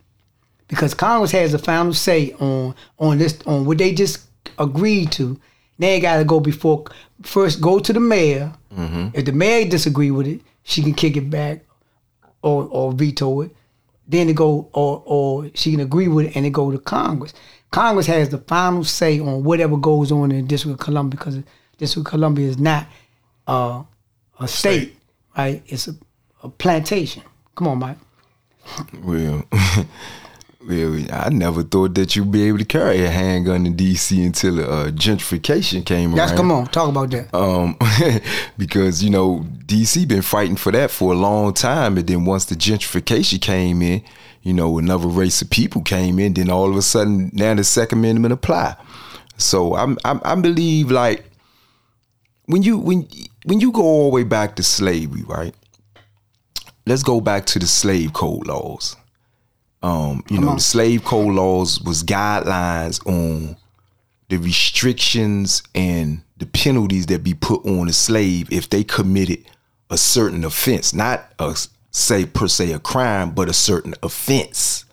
Because 0.68 0.94
Congress 0.94 1.32
has 1.32 1.52
the 1.52 1.60
final 1.60 1.94
say 1.94 2.34
on 2.34 2.76
on 3.00 3.18
this 3.18 3.40
on 3.46 3.66
what 3.66 3.78
they 3.78 3.94
just 3.94 4.20
agreed 4.58 5.12
to. 5.14 5.40
They 5.80 6.00
got 6.00 6.18
to 6.18 6.24
go 6.24 6.40
before 6.40 6.86
first 7.22 7.62
go 7.62 7.80
to 7.80 7.94
the 7.94 8.00
mayor. 8.00 8.54
If 9.14 9.26
the 9.26 9.32
mayor 9.32 9.68
disagree 9.68 10.12
with 10.12 10.28
it, 10.28 10.42
she 10.64 10.84
can 10.84 10.94
kick 10.94 11.18
it 11.18 11.30
back 11.30 11.64
or 12.42 12.68
or 12.72 12.92
veto 12.94 13.42
it. 13.42 13.52
Then 14.08 14.30
it 14.30 14.36
go 14.36 14.70
or 14.74 15.04
or 15.06 15.50
she 15.54 15.72
can 15.72 15.80
agree 15.82 16.08
with 16.08 16.28
it 16.28 16.36
and 16.36 16.46
it 16.46 16.52
go 16.52 16.72
to 16.72 16.78
Congress. 16.80 17.34
Congress 17.72 18.06
has 18.08 18.30
the 18.30 18.38
final 18.38 18.84
say 18.84 19.20
on 19.20 19.44
whatever 19.44 19.78
goes 19.78 20.12
on 20.12 20.32
in 20.32 20.38
the 20.42 20.48
District 20.48 20.80
of 20.80 20.84
Columbia 20.86 21.18
because 21.18 21.40
District 21.78 22.08
of 22.08 22.12
Columbia 22.12 22.48
is 22.48 22.58
not 22.58 22.88
uh, 23.48 23.84
a 24.40 24.48
state, 24.48 24.96
right? 25.38 25.62
It's 25.68 25.88
a, 25.88 25.96
a 26.44 26.50
plantation. 26.50 27.24
Come 27.56 27.68
on, 27.68 27.80
Mike. 27.80 27.98
Well, 29.04 29.44
I 30.70 31.30
never 31.32 31.64
thought 31.64 31.96
that 31.96 32.16
you'd 32.16 32.32
be 32.32 32.44
able 32.44 32.58
to 32.58 32.66
carry 32.66 33.04
a 33.06 33.10
handgun 33.10 33.66
in 33.66 33.76
DC 33.76 34.26
until 34.26 34.60
uh, 34.60 34.92
gentrification 34.92 35.86
came 35.86 36.14
Yes, 36.14 36.30
around. 36.30 36.38
come 36.38 36.52
on, 36.52 36.66
talk 36.68 36.90
about 36.90 37.10
that. 37.12 37.34
um, 37.34 37.78
because 38.58 39.02
you 39.04 39.10
know 39.10 39.46
DC 39.66 40.06
been 40.08 40.22
fighting 40.22 40.58
for 40.58 40.72
that 40.74 40.92
for 40.92 41.14
a 41.14 41.16
long 41.16 41.54
time, 41.54 41.98
and 41.98 42.06
then 42.06 42.26
once 42.26 42.46
the 42.46 42.56
gentrification 42.56 43.42
came 43.42 43.82
in, 43.82 44.04
you 44.42 44.54
know 44.54 44.78
another 44.78 45.08
race 45.08 45.42
of 45.42 45.50
people 45.50 45.82
came 45.84 46.20
in, 46.20 46.34
then 46.34 46.50
all 46.50 46.70
of 46.70 46.76
a 46.76 46.82
sudden 46.82 47.30
now 47.34 47.54
the 47.54 47.64
Second 47.64 48.00
Amendment 48.00 48.34
apply. 48.34 48.76
So 49.38 49.76
I'm, 49.76 49.98
I'm 50.04 50.20
I 50.26 50.36
believe 50.36 50.92
like 50.92 51.24
when 52.48 52.62
you 52.64 52.78
when 52.78 53.08
when 53.46 53.62
you 53.62 53.72
go 53.72 53.84
all 53.84 54.10
the 54.10 54.16
way 54.16 54.24
back 54.24 54.58
to 54.58 54.64
slavery, 54.64 55.24
right? 55.24 55.56
Let's 56.86 57.04
go 57.04 57.22
back 57.22 57.46
to 57.48 57.60
the 57.60 57.68
slave 57.68 58.12
code 58.14 58.48
laws. 58.48 58.96
Um, 59.84 60.24
you 60.30 60.40
know, 60.40 60.56
the 60.56 60.60
slave 60.60 61.04
code 61.04 61.36
laws 61.36 61.80
was 61.82 62.04
guidelines 62.04 63.06
on 63.06 63.56
the 64.30 64.38
restrictions 64.38 65.64
and 65.76 66.22
the 66.38 66.46
penalties 66.48 67.06
that 67.08 67.24
be 67.24 67.34
put 67.34 67.66
on 67.66 67.88
a 67.88 67.94
slave 67.94 68.52
if 68.52 68.70
they 68.70 68.84
committed 68.84 69.46
a 69.90 69.98
certain 69.98 70.44
offense, 70.44 70.94
not 70.94 71.32
a 71.40 71.56
say 71.92 72.26
per 72.26 72.48
se 72.48 72.72
a 72.74 72.80
crime, 72.80 73.32
but 73.32 73.50
a 73.50 73.54
certain 73.54 73.94
offense. 74.04 74.86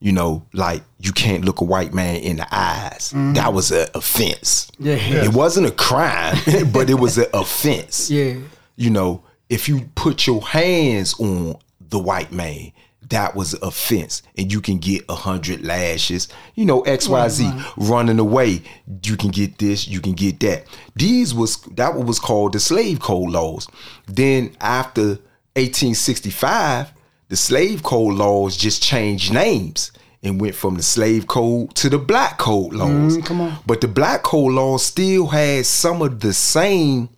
You 0.00 0.12
know, 0.12 0.44
like 0.52 0.82
you 0.98 1.12
can't 1.12 1.44
look 1.44 1.60
a 1.60 1.64
white 1.64 1.94
man 1.94 2.16
in 2.16 2.36
the 2.36 2.46
eyes. 2.54 3.12
That 3.14 3.54
was 3.54 3.70
an 3.70 3.86
offense. 3.94 4.70
Yeah. 4.78 4.96
It 4.96 5.32
wasn't 5.32 5.66
a 5.66 5.70
crime, 5.70 6.36
but 6.72 6.90
it 6.90 6.98
was 6.98 7.16
an 7.16 7.26
offense. 7.32 8.10
Yeah. 8.10 8.36
You 8.76 8.90
know, 8.90 9.24
if 9.48 9.68
you 9.68 9.88
put 9.94 10.26
your 10.26 10.42
hands 10.42 11.18
on 11.20 11.56
the 11.80 11.98
white 11.98 12.32
man, 12.32 12.72
that 13.10 13.34
was 13.34 13.54
offense, 13.54 14.22
and 14.36 14.52
you 14.52 14.60
can 14.60 14.78
get 14.78 15.04
a 15.08 15.14
hundred 15.14 15.64
lashes. 15.64 16.28
You 16.54 16.64
know, 16.64 16.82
X, 16.82 17.08
Y, 17.08 17.28
Z 17.28 17.50
running 17.76 18.18
away. 18.18 18.62
You 19.02 19.16
can 19.16 19.30
get 19.30 19.58
this. 19.58 19.86
You 19.86 20.00
can 20.00 20.12
get 20.12 20.40
that. 20.40 20.66
These 20.96 21.34
was 21.34 21.56
that 21.72 21.94
what 21.94 22.06
was 22.06 22.18
called 22.18 22.52
the 22.52 22.60
slave 22.60 23.00
code 23.00 23.30
laws. 23.30 23.68
Then 24.06 24.56
after 24.60 25.18
1865, 25.56 26.92
the 27.28 27.36
slave 27.36 27.82
code 27.82 28.14
laws 28.14 28.56
just 28.56 28.82
changed 28.82 29.32
names 29.32 29.92
and 30.22 30.40
went 30.40 30.54
from 30.54 30.76
the 30.76 30.82
slave 30.82 31.26
code 31.26 31.74
to 31.74 31.90
the 31.90 31.98
black 31.98 32.38
code 32.38 32.72
laws. 32.72 33.18
come 33.18 33.40
on. 33.40 33.58
But 33.66 33.80
the 33.80 33.88
black 33.88 34.22
code 34.22 34.52
laws 34.52 34.84
still 34.84 35.26
had 35.26 35.66
some 35.66 36.02
of 36.02 36.20
the 36.20 36.32
same 36.32 37.10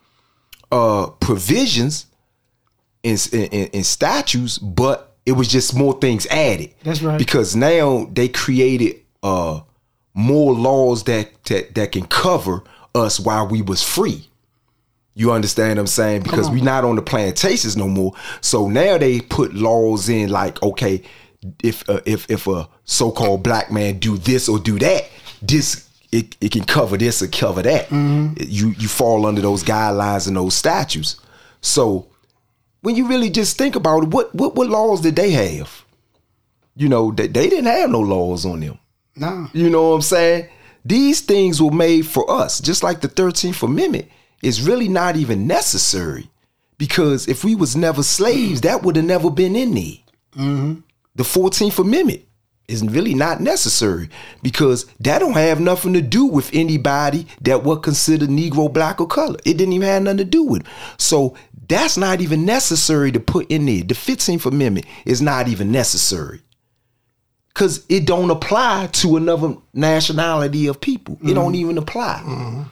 uh 0.72 1.06
provisions 1.20 2.06
in, 3.06 3.16
in, 3.32 3.68
in 3.68 3.84
statutes, 3.84 4.58
but 4.58 5.15
it 5.26 5.32
was 5.32 5.48
just 5.48 5.74
more 5.74 5.98
things 5.98 6.26
added. 6.28 6.72
That's 6.84 7.02
right. 7.02 7.18
Because 7.18 7.54
now 7.56 8.08
they 8.12 8.28
created 8.28 9.00
uh 9.22 9.60
more 10.14 10.54
laws 10.54 11.04
that 11.04 11.44
that, 11.44 11.74
that 11.74 11.92
can 11.92 12.06
cover 12.06 12.62
us 12.94 13.20
while 13.20 13.46
we 13.46 13.60
was 13.60 13.82
free. 13.82 14.26
You 15.14 15.32
understand 15.32 15.78
what 15.78 15.80
I'm 15.80 15.86
saying? 15.86 16.22
Because 16.22 16.50
we 16.50 16.60
not 16.60 16.84
on 16.84 16.96
the 16.96 17.02
plantations 17.02 17.76
no 17.76 17.88
more. 17.88 18.12
So 18.42 18.68
now 18.68 18.98
they 18.98 19.20
put 19.20 19.54
laws 19.54 20.08
in 20.10 20.30
like, 20.30 20.62
okay, 20.62 21.02
if 21.62 21.88
uh, 21.88 22.00
if 22.04 22.30
if 22.30 22.46
a 22.46 22.68
so-called 22.84 23.42
black 23.42 23.72
man 23.72 23.98
do 23.98 24.18
this 24.18 24.48
or 24.48 24.58
do 24.58 24.78
that, 24.78 25.08
this 25.40 25.88
it, 26.12 26.36
it 26.40 26.52
can 26.52 26.64
cover 26.64 26.96
this 26.96 27.22
or 27.22 27.28
cover 27.28 27.62
that. 27.62 27.90
You 27.90 28.74
you 28.78 28.88
fall 28.88 29.24
under 29.26 29.40
those 29.40 29.64
guidelines 29.64 30.28
and 30.28 30.36
those 30.36 30.54
statutes. 30.54 31.16
So 31.62 32.08
when 32.86 32.94
you 32.94 33.08
really 33.08 33.30
just 33.30 33.58
think 33.58 33.74
about 33.74 34.04
it, 34.04 34.10
what 34.10 34.32
what 34.32 34.54
what 34.54 34.68
laws 34.68 35.00
did 35.00 35.16
they 35.16 35.32
have? 35.32 35.84
You 36.76 36.88
know, 36.88 37.10
they, 37.10 37.26
they 37.26 37.48
didn't 37.48 37.66
have 37.66 37.90
no 37.90 37.98
laws 37.98 38.46
on 38.46 38.60
them. 38.60 38.78
Nah. 39.16 39.48
You 39.52 39.70
know 39.70 39.88
what 39.88 39.96
I'm 39.96 40.02
saying? 40.02 40.48
These 40.84 41.22
things 41.22 41.60
were 41.60 41.72
made 41.72 42.06
for 42.06 42.30
us, 42.30 42.60
just 42.60 42.84
like 42.84 43.00
the 43.00 43.08
13th 43.08 43.64
Amendment 43.64 44.06
is 44.40 44.62
really 44.62 44.86
not 44.86 45.16
even 45.16 45.48
necessary. 45.48 46.30
Because 46.78 47.26
if 47.26 47.42
we 47.42 47.56
was 47.56 47.74
never 47.74 48.04
slaves, 48.04 48.60
that 48.60 48.84
would 48.84 48.94
have 48.94 49.04
never 49.04 49.32
been 49.32 49.56
in 49.56 49.74
there. 49.74 49.98
Mm-hmm. 50.36 50.74
The 51.16 51.24
14th 51.24 51.80
Amendment 51.80 52.22
is 52.68 52.82
really 52.82 53.14
not 53.14 53.40
necessary 53.40 54.08
because 54.42 54.86
that 55.00 55.20
don't 55.20 55.34
have 55.34 55.60
nothing 55.60 55.92
to 55.92 56.02
do 56.02 56.26
with 56.26 56.50
anybody 56.52 57.26
that 57.42 57.62
was 57.62 57.78
considered 57.80 58.28
Negro, 58.28 58.72
black, 58.72 59.00
or 59.00 59.06
color. 59.06 59.38
It 59.44 59.56
didn't 59.56 59.74
even 59.74 59.88
have 59.88 60.02
nothing 60.02 60.18
to 60.18 60.24
do 60.24 60.42
with. 60.44 60.62
It. 60.62 60.68
So 60.98 61.36
that's 61.68 61.96
not 61.96 62.20
even 62.20 62.44
necessary 62.44 63.12
to 63.12 63.20
put 63.20 63.50
in 63.50 63.66
there. 63.66 63.82
The 63.82 63.94
15th 63.94 64.46
Amendment 64.46 64.86
is 65.04 65.22
not 65.22 65.48
even 65.48 65.72
necessary 65.72 66.40
because 67.48 67.84
it 67.88 68.04
don't 68.04 68.30
apply 68.30 68.88
to 68.92 69.16
another 69.16 69.56
nationality 69.72 70.66
of 70.66 70.80
people. 70.80 71.18
It 71.22 71.34
don't 71.34 71.52
mm-hmm. 71.52 71.54
even 71.54 71.78
apply. 71.78 72.22
Mm-hmm. 72.24 72.62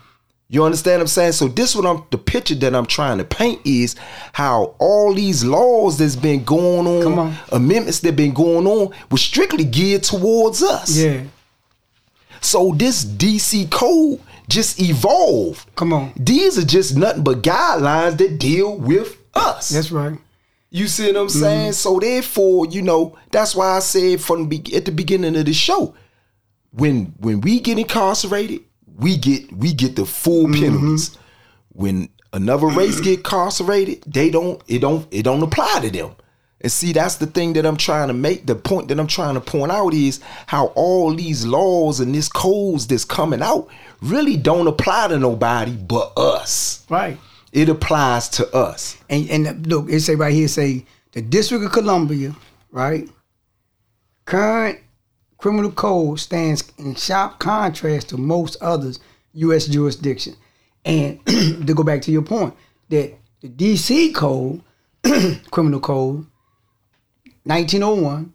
You 0.48 0.62
understand 0.62 0.98
what 0.98 1.04
I'm 1.04 1.08
saying? 1.08 1.32
So 1.32 1.48
this 1.48 1.74
what 1.74 1.86
I'm 1.86 2.04
the 2.10 2.18
picture 2.18 2.54
that 2.56 2.74
I'm 2.74 2.86
trying 2.86 3.18
to 3.18 3.24
paint 3.24 3.62
is 3.64 3.96
how 4.34 4.76
all 4.78 5.14
these 5.14 5.42
laws 5.42 5.98
that's 5.98 6.16
been 6.16 6.44
going 6.44 6.86
on, 6.86 7.18
on. 7.18 7.34
amendments 7.50 8.00
that 8.00 8.14
been 8.14 8.34
going 8.34 8.66
on, 8.66 8.94
was 9.10 9.22
strictly 9.22 9.64
geared 9.64 10.02
towards 10.02 10.62
us. 10.62 10.96
Yeah. 10.96 11.22
So 12.42 12.74
this 12.76 13.06
DC 13.06 13.70
code 13.70 14.20
just 14.48 14.80
evolved. 14.80 15.74
Come 15.76 15.92
on. 15.92 16.12
These 16.16 16.58
are 16.58 16.64
just 16.64 16.96
nothing 16.96 17.24
but 17.24 17.42
guidelines 17.42 18.18
that 18.18 18.38
deal 18.38 18.76
with 18.76 19.16
us. 19.34 19.70
That's 19.70 19.90
right. 19.90 20.18
You 20.70 20.88
see 20.88 21.06
what 21.06 21.16
I'm 21.16 21.28
saying? 21.28 21.70
Mm-hmm. 21.70 21.72
So 21.72 22.00
therefore, 22.00 22.66
you 22.66 22.82
know, 22.82 23.16
that's 23.30 23.54
why 23.54 23.76
I 23.76 23.78
said 23.78 24.20
from 24.20 24.48
the 24.48 24.60
at 24.74 24.84
the 24.84 24.90
beginning 24.90 25.36
of 25.36 25.44
the 25.44 25.52
show, 25.52 25.94
when 26.72 27.14
when 27.18 27.40
we 27.40 27.60
get 27.60 27.78
incarcerated, 27.78 28.60
we 28.96 29.16
get 29.16 29.52
we 29.52 29.72
get 29.72 29.94
the 29.94 30.04
full 30.04 30.46
mm-hmm. 30.46 30.60
penalties. 30.60 31.16
When 31.68 32.08
another 32.32 32.66
race 32.66 33.00
get 33.00 33.18
incarcerated, 33.18 34.02
they 34.06 34.30
don't 34.30 34.60
it 34.66 34.80
don't 34.80 35.06
it 35.12 35.22
don't 35.22 35.42
apply 35.42 35.80
to 35.82 35.90
them. 35.90 36.16
And 36.60 36.72
see, 36.72 36.92
that's 36.92 37.16
the 37.16 37.26
thing 37.26 37.52
that 37.52 37.66
I'm 37.66 37.76
trying 37.76 38.08
to 38.08 38.14
make. 38.14 38.46
The 38.46 38.54
point 38.54 38.88
that 38.88 38.98
I'm 38.98 39.06
trying 39.06 39.34
to 39.34 39.40
point 39.40 39.70
out 39.70 39.92
is 39.92 40.20
how 40.46 40.68
all 40.68 41.14
these 41.14 41.46
laws 41.46 42.00
and 42.00 42.14
this 42.14 42.28
codes 42.28 42.86
that's 42.86 43.04
coming 43.04 43.42
out 43.42 43.68
really 44.04 44.36
don't 44.36 44.66
apply 44.66 45.08
to 45.08 45.18
nobody 45.18 45.72
but 45.72 46.12
us. 46.16 46.84
Right. 46.88 47.18
It 47.52 47.68
applies 47.68 48.28
to 48.30 48.54
us. 48.54 48.96
And 49.08 49.28
and 49.30 49.66
look, 49.66 49.88
it 49.88 50.00
say 50.00 50.14
right 50.14 50.32
here, 50.32 50.48
say 50.48 50.84
the 51.12 51.22
District 51.22 51.64
of 51.64 51.72
Columbia, 51.72 52.34
right? 52.70 53.08
Current 54.24 54.80
criminal 55.38 55.70
code 55.70 56.18
stands 56.18 56.64
in 56.78 56.94
sharp 56.94 57.38
contrast 57.38 58.08
to 58.08 58.16
most 58.16 58.56
others 58.60 58.98
U.S. 59.34 59.66
jurisdiction. 59.66 60.36
And 60.84 61.24
to 61.26 61.74
go 61.74 61.82
back 61.82 62.02
to 62.02 62.10
your 62.10 62.22
point, 62.22 62.54
that 62.88 63.14
the 63.40 63.48
D.C. 63.48 64.12
code, 64.12 64.62
criminal 65.50 65.80
code, 65.80 66.26
1901, 67.44 68.32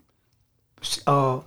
uh, 1.08 1.42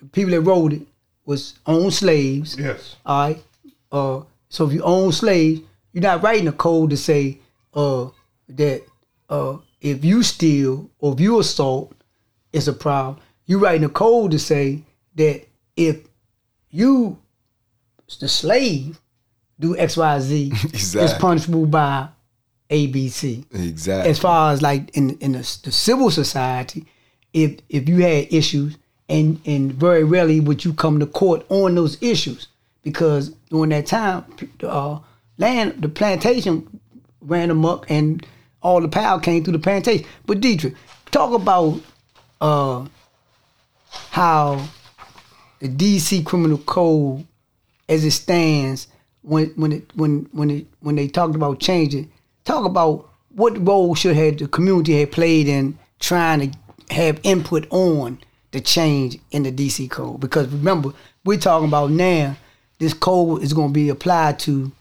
the 0.00 0.06
people 0.06 0.30
that 0.32 0.40
wrote 0.40 0.72
it 0.72 0.82
was 1.26 1.58
owned 1.66 1.92
slaves. 1.92 2.56
Yes. 2.58 2.96
All 3.04 3.28
right. 3.28 3.44
Uh, 3.92 4.22
so 4.48 4.66
if 4.66 4.72
you 4.72 4.82
own 4.82 5.12
slaves, 5.12 5.60
you're 5.92 6.02
not 6.02 6.22
writing 6.22 6.48
a 6.48 6.52
code 6.52 6.90
to 6.90 6.96
say 6.96 7.40
uh, 7.74 8.08
that 8.48 8.82
uh, 9.28 9.58
if 9.80 10.04
you 10.04 10.22
steal 10.22 10.88
or 10.98 11.12
if 11.12 11.20
you 11.20 11.38
assault, 11.40 11.92
it's 12.52 12.68
a 12.68 12.72
problem. 12.72 13.18
You're 13.44 13.60
writing 13.60 13.84
a 13.84 13.88
code 13.88 14.30
to 14.30 14.38
say 14.38 14.82
that 15.16 15.46
if 15.76 15.98
you, 16.70 17.18
the 18.20 18.28
slave, 18.28 19.00
do 19.58 19.76
X, 19.76 19.96
Y, 19.96 20.20
Z, 20.20 20.52
it's 20.72 21.14
punishable 21.14 21.66
by 21.66 22.08
ABC 22.70 23.44
Exactly. 23.52 24.10
as 24.10 24.18
far 24.18 24.52
as 24.52 24.60
like 24.60 24.96
in 24.96 25.16
in 25.18 25.32
the, 25.32 25.58
the 25.62 25.72
civil 25.72 26.10
society, 26.10 26.84
if 27.32 27.60
if 27.68 27.88
you 27.88 27.98
had 28.02 28.32
issues 28.32 28.76
and 29.08 29.40
and 29.46 29.72
very 29.72 30.04
rarely 30.04 30.40
would 30.40 30.64
you 30.64 30.72
come 30.72 30.98
to 31.00 31.06
court 31.06 31.44
on 31.48 31.74
those 31.74 32.00
issues 32.02 32.48
because 32.82 33.30
during 33.50 33.70
that 33.70 33.86
time, 33.86 34.24
the 34.58 34.70
uh, 34.70 35.00
land 35.38 35.82
the 35.82 35.88
plantation 35.88 36.80
ran 37.20 37.50
amok 37.50 37.90
and 37.90 38.26
all 38.62 38.80
the 38.80 38.88
power 38.88 39.20
came 39.20 39.44
through 39.44 39.52
the 39.52 39.58
plantation. 39.58 40.06
But 40.24 40.40
Dietrich, 40.40 40.74
talk 41.10 41.32
about 41.32 41.80
uh, 42.40 42.86
how 44.10 44.66
the 45.60 45.68
DC 45.68 46.24
criminal 46.24 46.58
code 46.58 47.26
as 47.88 48.04
it 48.04 48.10
stands 48.10 48.88
when 49.22 49.46
when 49.56 49.72
it 49.72 49.90
when 49.94 50.28
when 50.32 50.50
it 50.50 50.66
when 50.80 50.96
they 50.96 51.08
talked 51.08 51.34
about 51.34 51.60
changing 51.60 52.10
talk 52.44 52.64
about 52.64 53.08
what 53.34 53.66
role 53.66 53.94
should 53.94 54.16
have 54.16 54.38
the 54.38 54.48
community 54.48 55.00
have 55.00 55.10
played 55.10 55.48
in 55.48 55.78
trying 55.98 56.50
to 56.50 56.94
have 56.94 57.20
input 57.22 57.66
on 57.70 58.18
the 58.56 58.62
change 58.62 59.18
in 59.32 59.42
the 59.42 59.52
DC 59.52 59.90
code 59.90 60.18
because 60.18 60.48
remember 60.48 60.90
we're 61.24 61.38
talking 61.38 61.68
about 61.68 61.90
now 61.90 62.34
this 62.78 62.94
code 62.94 63.42
is 63.42 63.52
going 63.52 63.68
to 63.68 63.74
be 63.74 63.90
applied 63.90 64.38
to 64.38 64.72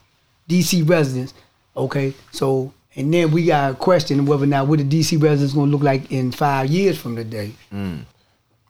DC 0.50 0.88
residents 0.90 1.34
okay 1.76 2.14
so 2.32 2.74
and 2.96 3.14
then 3.14 3.32
we 3.32 3.46
got 3.46 3.72
a 3.72 3.76
question 3.76 4.26
whether 4.26 4.46
or 4.46 4.48
not 4.48 4.68
what 4.68 4.80
the 4.80 4.86
DC 4.86 5.22
residents 5.22 5.54
going 5.54 5.68
to 5.70 5.72
look 5.76 5.84
like 5.84 6.10
in 6.10 6.32
five 6.32 6.70
years 6.70 6.98
from 6.98 7.18
today 7.18 7.52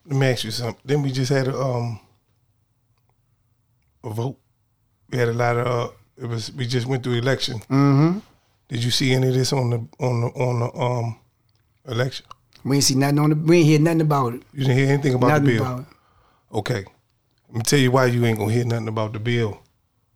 Let 0.07 0.17
me 0.17 0.27
ask 0.27 0.43
you 0.43 0.51
something. 0.51 0.81
Then 0.85 1.01
we 1.01 1.11
just 1.11 1.31
had 1.31 1.47
a 1.47 1.55
um 1.57 1.99
a 4.03 4.09
vote. 4.09 4.37
We 5.09 5.17
had 5.17 5.29
a 5.29 5.33
lot 5.33 5.57
of 5.57 5.67
uh, 5.67 5.91
it 6.17 6.25
was 6.27 6.51
we 6.53 6.65
just 6.67 6.87
went 6.87 7.03
through 7.03 7.13
election. 7.19 7.59
Mm-hmm. 7.59 8.19
Did 8.69 8.83
you 8.83 8.91
see 8.91 9.13
any 9.13 9.27
of 9.29 9.33
this 9.33 9.51
on 9.53 9.69
the 9.69 9.77
on 9.99 10.21
the 10.21 10.27
on 10.27 10.59
the 10.59 10.79
um 10.79 11.19
election? 11.87 12.25
We 12.65 12.75
ain't 12.77 12.83
see 12.83 12.95
nothing 12.95 13.19
on 13.19 13.29
the 13.29 13.35
we 13.35 13.59
ain't 13.59 13.67
hear 13.67 13.79
nothing 13.79 14.01
about 14.01 14.33
it 14.33 14.41
You 14.53 14.65
didn't 14.65 14.77
hear 14.77 14.87
anything 14.89 15.13
about 15.13 15.27
nothing 15.27 15.45
the 15.45 15.51
bill. 15.53 15.61
about 15.65 15.79
it 15.79 15.85
Okay. 16.53 16.85
Let 17.49 17.55
me 17.57 17.61
tell 17.63 17.79
you 17.79 17.91
why 17.91 18.05
you 18.05 18.25
ain't 18.25 18.39
gonna 18.39 18.51
hear 18.51 18.65
nothing 18.65 18.87
about 18.87 19.13
the 19.13 19.19
bill 19.19 19.61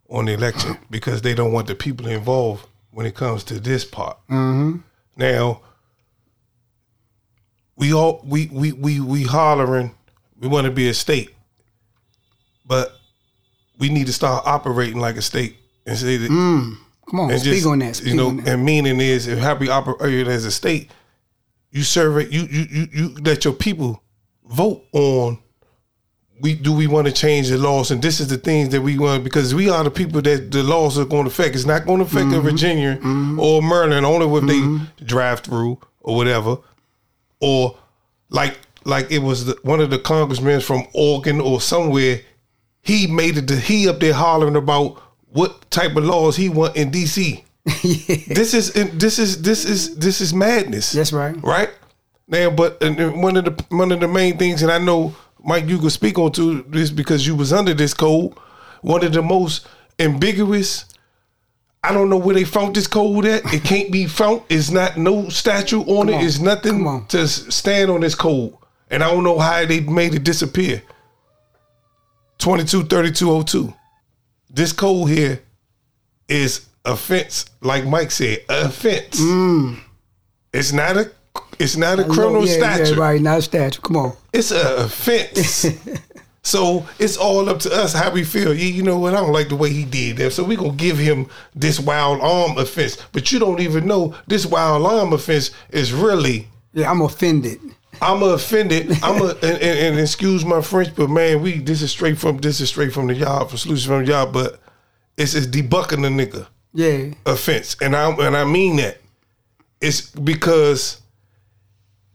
on 0.10 0.26
the 0.26 0.34
election 0.34 0.78
because 0.90 1.22
they 1.22 1.34
don't 1.34 1.52
want 1.54 1.68
the 1.68 1.76
people 1.76 2.08
involved 2.08 2.66
when 2.92 3.06
it 3.06 3.16
comes 3.16 3.44
to 3.46 3.60
this 3.60 3.86
part. 3.86 4.18
Mm-hmm. 4.30 4.78
Now, 5.16 5.62
we 7.76 7.94
all 7.94 8.22
we 8.26 8.48
we 8.52 8.72
we 8.72 9.00
we 9.00 9.24
hollering. 9.24 9.96
We 10.40 10.48
want 10.48 10.66
to 10.66 10.72
be 10.72 10.88
a 10.88 10.94
state, 10.94 11.36
but 12.66 12.94
we 13.78 13.90
need 13.90 14.08
to 14.08 14.14
start 14.14 14.46
operating 14.46 15.00
like 15.00 15.18
a 15.18 15.22
state 15.22 15.58
and 15.86 15.98
say 15.98 16.18
that. 16.18 16.28
come 16.28 17.20
on 17.20 17.32
and 17.32 17.40
speak 17.40 17.54
just, 17.56 17.68
on 17.68 17.80
that 17.80 17.96
speak 17.98 18.10
you 18.10 18.16
know, 18.16 18.30
and 18.46 18.64
meaning 18.64 19.00
is 19.02 19.28
if 19.28 19.40
how 19.40 19.56
we 19.56 19.70
operate 19.70 20.28
as 20.28 20.46
a 20.46 20.52
state, 20.52 20.90
you 21.72 21.84
serve 21.84 22.18
it. 22.18 22.32
You 22.32 22.42
you 22.50 22.66
you 22.70 22.88
you 22.92 23.08
let 23.22 23.46
your 23.46 23.54
people 23.54 24.02
vote 24.50 24.84
on. 24.94 25.40
We 26.42 26.56
do 26.56 26.72
we 26.74 26.88
want 26.88 27.06
to 27.08 27.12
change 27.14 27.50
the 27.50 27.58
laws, 27.58 27.92
and 27.92 28.02
this 28.02 28.20
is 28.22 28.28
the 28.30 28.38
things 28.38 28.70
that 28.70 28.82
we 28.82 28.98
want 28.98 29.24
because 29.26 29.54
we 29.54 29.70
are 29.70 29.84
the 29.84 29.92
people 29.92 30.22
that 30.22 30.52
the 30.52 30.64
laws 30.64 30.98
are 30.98 31.04
going 31.06 31.26
to 31.26 31.30
affect. 31.30 31.54
It's 31.56 31.66
not 31.66 31.86
going 31.86 32.00
to 32.00 32.06
affect 32.06 32.28
Mm-hmm. 32.28 32.36
a 32.36 32.42
Virginia 32.42 33.00
or 33.40 33.62
Maryland 33.62 34.06
only 34.06 34.26
if 34.38 34.46
they 34.98 35.04
drive 35.06 35.42
through 35.42 35.80
or 36.00 36.16
whatever, 36.16 36.58
or 37.42 37.78
like 38.30 38.58
like 38.86 39.12
it 39.12 39.20
was 39.20 39.46
the, 39.48 39.58
one 39.64 39.82
of 39.82 39.90
the 39.90 40.00
congressmen 40.00 40.62
from 40.62 40.84
Oregon 40.94 41.42
or 41.42 41.60
somewhere. 41.60 42.22
He 42.82 43.06
made 43.08 43.38
it. 43.38 43.48
To, 43.50 43.58
he 43.58 43.90
up 43.90 44.00
there 44.00 44.14
hollering 44.14 44.56
about 44.56 45.02
what 45.32 45.70
type 45.70 45.98
of 45.98 46.06
laws 46.06 46.38
he 46.38 46.48
want 46.48 46.78
in 46.78 46.90
D.C. 46.90 47.44
This 48.28 48.54
is 48.54 48.74
this 48.74 49.20
is 49.20 49.42
this 49.42 49.66
is 49.66 49.96
this 49.98 50.22
is 50.22 50.34
madness. 50.34 50.92
That's 50.92 51.14
right. 51.14 51.36
Right 51.44 51.70
now, 52.28 52.50
but 52.50 52.82
one 52.82 53.38
of 53.38 53.46
the 53.46 53.66
one 53.70 53.92
of 53.92 54.00
the 54.00 54.08
main 54.08 54.38
things, 54.38 54.62
and 54.62 54.72
I 54.72 54.78
know 54.78 55.16
Mike, 55.44 55.68
you 55.68 55.78
could 55.80 55.92
speak 55.92 56.18
on 56.18 56.32
to 56.34 56.64
this 56.64 56.92
because 56.92 57.26
you 57.26 57.36
was 57.36 57.54
under 57.54 57.74
this 57.74 57.94
code. 57.94 58.34
One 58.82 59.04
of 59.04 59.14
the 59.14 59.22
most 59.22 59.68
ambiguous. 60.00 60.86
I 61.82 61.94
don't 61.94 62.10
know 62.10 62.18
where 62.18 62.36
they 62.36 62.44
found 62.44 62.76
this 62.76 62.88
code 62.88 63.26
at. 63.26 63.54
It 63.54 63.64
can't 63.64 63.90
be 63.90 64.06
found. 64.06 64.42
It's 64.50 64.70
not 64.70 64.98
no 64.98 65.30
statue 65.30 65.82
on 65.84 66.10
it. 66.10 66.16
on. 66.16 66.24
It's 66.26 66.40
nothing 66.40 67.06
to 67.08 67.26
stand 67.28 67.90
on 67.90 68.02
this 68.02 68.16
code. 68.16 68.54
And 68.92 69.02
I 69.02 69.10
don't 69.12 69.24
know 69.24 69.40
how 69.40 69.66
they 69.66 69.80
made 69.80 70.14
it 70.14 70.24
disappear. 70.26 70.82
223202. 72.40 73.74
This 74.50 74.74
code 74.74 75.10
here 75.10 75.42
is 76.28 76.69
offense, 76.86 77.46
like 77.62 77.86
Mike 77.86 78.12
said, 78.12 78.40
offense. 78.50 79.20
It's 80.54 80.72
not 80.74 80.98
a 80.98 81.12
it's 81.60 81.76
not 81.76 82.00
a 82.00 82.04
criminal 82.06 82.42
Mm. 82.44 82.48
yeah, 82.48 82.58
statute. 82.76 82.96
Yeah, 82.96 83.00
right, 83.04 83.22
not 83.22 83.40
a 83.40 83.42
statute. 83.42 83.82
Come 83.82 83.98
on. 83.98 84.14
It's 84.34 84.52
an 84.52 84.80
offense. 84.86 85.66
so 86.42 86.86
it's 86.98 87.18
all 87.18 87.50
up 87.50 87.60
to 87.60 87.74
us 87.74 87.94
how 87.94 88.12
we 88.12 88.24
feel. 88.24 88.54
You, 88.54 88.68
you 88.68 88.82
know 88.84 88.98
what? 88.98 89.14
I 89.14 89.18
don't 89.18 89.34
like 89.34 89.50
the 89.50 89.56
way 89.56 89.70
he 89.72 89.84
did 89.86 90.18
that. 90.18 90.32
So 90.32 90.44
we're 90.44 90.58
going 90.58 90.72
to 90.72 90.78
give 90.78 90.98
him 90.98 91.28
this 91.54 91.80
wild 91.80 92.22
arm 92.22 92.58
offense. 92.58 92.98
But 93.12 93.32
you 93.32 93.40
don't 93.40 93.60
even 93.60 93.86
know 93.88 94.16
this 94.28 94.46
wild 94.46 94.86
arm 94.86 95.14
offense 95.14 95.52
is 95.70 95.92
really 95.94 96.48
Yeah, 96.74 96.90
I'm 96.90 97.02
offended. 97.02 97.60
I'm 98.02 98.24
offended. 98.24 98.92
I'm 99.04 99.22
a 99.22 99.30
and, 99.30 99.44
and, 99.44 99.62
and 99.62 100.00
excuse 100.00 100.46
my 100.46 100.62
French, 100.62 100.96
but 100.96 101.10
man, 101.10 101.42
we 101.42 101.60
this 101.60 101.82
is 101.82 101.92
straight 101.92 102.18
from 102.18 102.38
this 102.38 102.62
is 102.62 102.70
straight 102.70 102.94
from 102.94 103.08
the 103.08 103.16
yard, 103.16 103.50
from 103.50 103.58
solutions 103.58 103.86
from 103.86 104.06
the 104.06 104.12
yard, 104.12 104.32
but 104.32 104.60
it's 105.18 105.36
it's 105.36 105.48
debucking 105.48 106.02
the 106.02 106.08
nigga 106.10 106.48
Yeah. 106.74 107.14
offense, 107.26 107.76
and 107.82 107.96
I 107.96 108.12
and 108.12 108.38
I 108.38 108.46
mean 108.46 108.78
that. 108.78 109.00
It's 109.82 110.10
because 110.12 111.02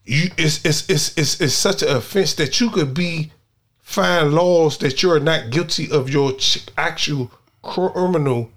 you 0.05 0.31
it's 0.37 0.65
it's 0.65 0.89
it's 0.89 1.17
it's, 1.17 1.41
it's 1.41 1.55
such 1.55 1.83
an 1.83 1.89
offense 1.89 2.35
that 2.35 2.61
you 2.61 2.71
could 2.71 2.95
be 2.95 3.33
find 3.81 4.33
laws 4.35 4.79
that 4.79 5.03
you're 5.03 5.21
not 5.21 5.51
guilty 5.51 5.91
of 5.91 6.09
your 6.11 6.33
ch- 6.33 6.67
actual 6.77 7.31
criminal 7.63 8.51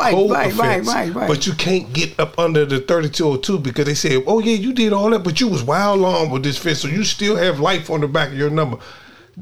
Right, 0.00 0.14
right, 0.14 0.30
right, 0.30 0.52
offense, 0.52 0.88
right, 0.88 1.14
right. 1.14 1.28
But 1.28 1.46
you 1.46 1.52
can't 1.52 1.92
get 1.92 2.18
up 2.18 2.38
under 2.38 2.64
the 2.64 2.80
3202 2.80 3.58
because 3.58 3.84
they 3.84 3.94
said, 3.94 4.22
oh, 4.26 4.38
yeah, 4.38 4.54
you 4.54 4.72
did 4.72 4.94
all 4.94 5.10
that, 5.10 5.22
but 5.22 5.40
you 5.40 5.48
was 5.48 5.62
wild 5.62 6.00
long 6.00 6.30
with 6.30 6.42
this 6.42 6.56
fence, 6.56 6.80
so 6.80 6.88
you 6.88 7.04
still 7.04 7.36
have 7.36 7.60
life 7.60 7.90
on 7.90 8.00
the 8.00 8.08
back 8.08 8.28
of 8.28 8.38
your 8.38 8.48
number. 8.48 8.78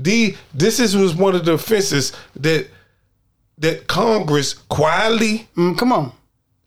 D, 0.00 0.36
this 0.52 0.80
is 0.80 0.96
was 0.96 1.14
one 1.14 1.36
of 1.36 1.44
the 1.44 1.52
offenses 1.52 2.12
that 2.34 2.66
that 3.58 3.86
Congress 3.86 4.54
quietly 4.54 5.48
Mm, 5.56 5.76
come 5.78 5.92
on. 5.92 6.12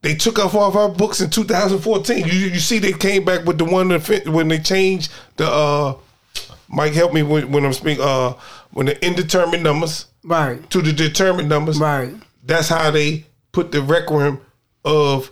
they 0.01 0.15
took 0.15 0.39
off 0.39 0.55
off 0.55 0.75
our 0.75 0.89
books 0.89 1.21
in 1.21 1.29
2014. 1.29 2.25
You 2.25 2.31
you 2.33 2.59
see 2.59 2.79
they 2.79 2.93
came 2.93 3.23
back 3.25 3.45
with 3.45 3.57
the 3.57 3.65
one 3.65 3.87
that 3.89 4.27
when 4.27 4.47
they 4.47 4.59
changed 4.59 5.11
the 5.37 5.47
uh 5.47 5.95
Mike 6.69 6.93
help 6.93 7.13
me 7.13 7.21
when, 7.23 7.51
when 7.51 7.65
I'm 7.65 7.73
speaking 7.73 8.03
uh 8.03 8.33
when 8.71 8.85
the 8.87 9.05
indeterminate 9.05 9.61
numbers 9.61 10.05
Right. 10.23 10.69
to 10.69 10.81
the 10.81 10.93
determined 10.93 11.49
numbers. 11.49 11.79
Right. 11.79 12.13
That's 12.45 12.69
how 12.69 12.91
they 12.91 13.25
put 13.51 13.71
the 13.71 13.81
requiem 13.81 14.39
of 14.85 15.31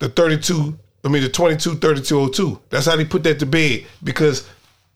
the 0.00 0.08
32, 0.08 0.76
I 1.04 1.08
mean 1.08 1.22
the 1.22 1.28
22 1.28 1.76
3202. 1.76 2.60
That's 2.70 2.86
how 2.86 2.96
they 2.96 3.04
put 3.04 3.22
that 3.24 3.38
to 3.40 3.46
bed 3.46 3.84
because 4.02 4.46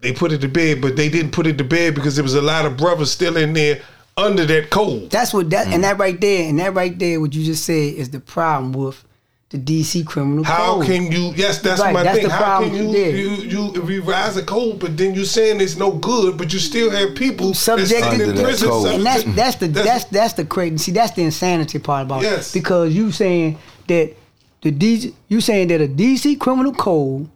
they 0.00 0.12
put 0.12 0.32
it 0.32 0.40
to 0.42 0.48
bed, 0.48 0.80
but 0.80 0.96
they 0.96 1.08
didn't 1.08 1.32
put 1.32 1.46
it 1.46 1.56
to 1.58 1.64
bed 1.64 1.94
because 1.94 2.14
there 2.16 2.22
was 2.22 2.34
a 2.34 2.42
lot 2.42 2.64
of 2.66 2.76
brothers 2.76 3.10
still 3.10 3.36
in 3.36 3.52
there 3.52 3.80
under 4.18 4.44
that 4.44 4.68
code. 4.70 5.10
That's 5.10 5.32
what 5.32 5.48
that 5.50 5.68
Mm. 5.68 5.74
and 5.74 5.84
that 5.84 5.98
right 5.98 6.20
there 6.20 6.48
and 6.48 6.58
that 6.58 6.74
right 6.74 6.98
there 6.98 7.20
what 7.20 7.32
you 7.34 7.44
just 7.44 7.64
said 7.64 7.94
is 7.94 8.10
the 8.10 8.20
problem 8.20 8.72
with 8.72 9.02
the 9.50 9.56
DC 9.58 10.04
criminal 10.04 10.44
code. 10.44 10.52
How 10.54 10.74
code. 10.74 10.86
can 10.86 11.10
you? 11.10 11.32
Yes, 11.34 11.60
that's 11.62 11.80
Right, 11.80 11.94
my 11.94 12.02
that's 12.02 12.18
thing. 12.18 12.28
the 12.28 12.34
How 12.34 12.60
can 12.62 12.74
you, 12.74 12.92
there. 12.92 13.16
you 13.16 13.30
you 13.72 13.80
revise 13.80 14.36
a 14.36 14.42
code, 14.42 14.78
but 14.78 14.96
then 14.98 15.14
you're 15.14 15.24
saying 15.24 15.60
it's 15.62 15.76
no 15.76 15.92
good, 15.92 16.36
but 16.36 16.52
you 16.52 16.58
still 16.58 16.90
have 16.90 17.14
people 17.14 17.54
Subjected 17.54 17.96
that's 18.02 18.04
sitting 18.04 18.20
in 18.20 18.28
Under 18.30 18.42
that 18.42 18.44
prison 18.44 18.68
code. 18.68 18.94
and 18.94 19.06
that's 19.06 19.24
that's 19.24 19.56
the 19.56 19.68
that's 19.68 20.04
that's 20.04 20.32
the 20.34 20.44
crazy. 20.44 20.76
See, 20.78 20.92
that's 20.92 21.12
the 21.12 21.22
insanity 21.22 21.78
part 21.78 22.02
about 22.06 22.22
it. 22.22 22.26
Yes. 22.26 22.50
it. 22.50 22.58
Because 22.60 22.92
you 22.94 23.10
saying 23.10 23.56
that 23.86 24.12
the 24.60 24.70
DC, 24.72 25.14
you 25.28 25.40
saying 25.40 25.68
that 25.68 25.80
a 25.80 25.88
DC 25.88 26.38
criminal 26.38 26.74
code 26.74 27.30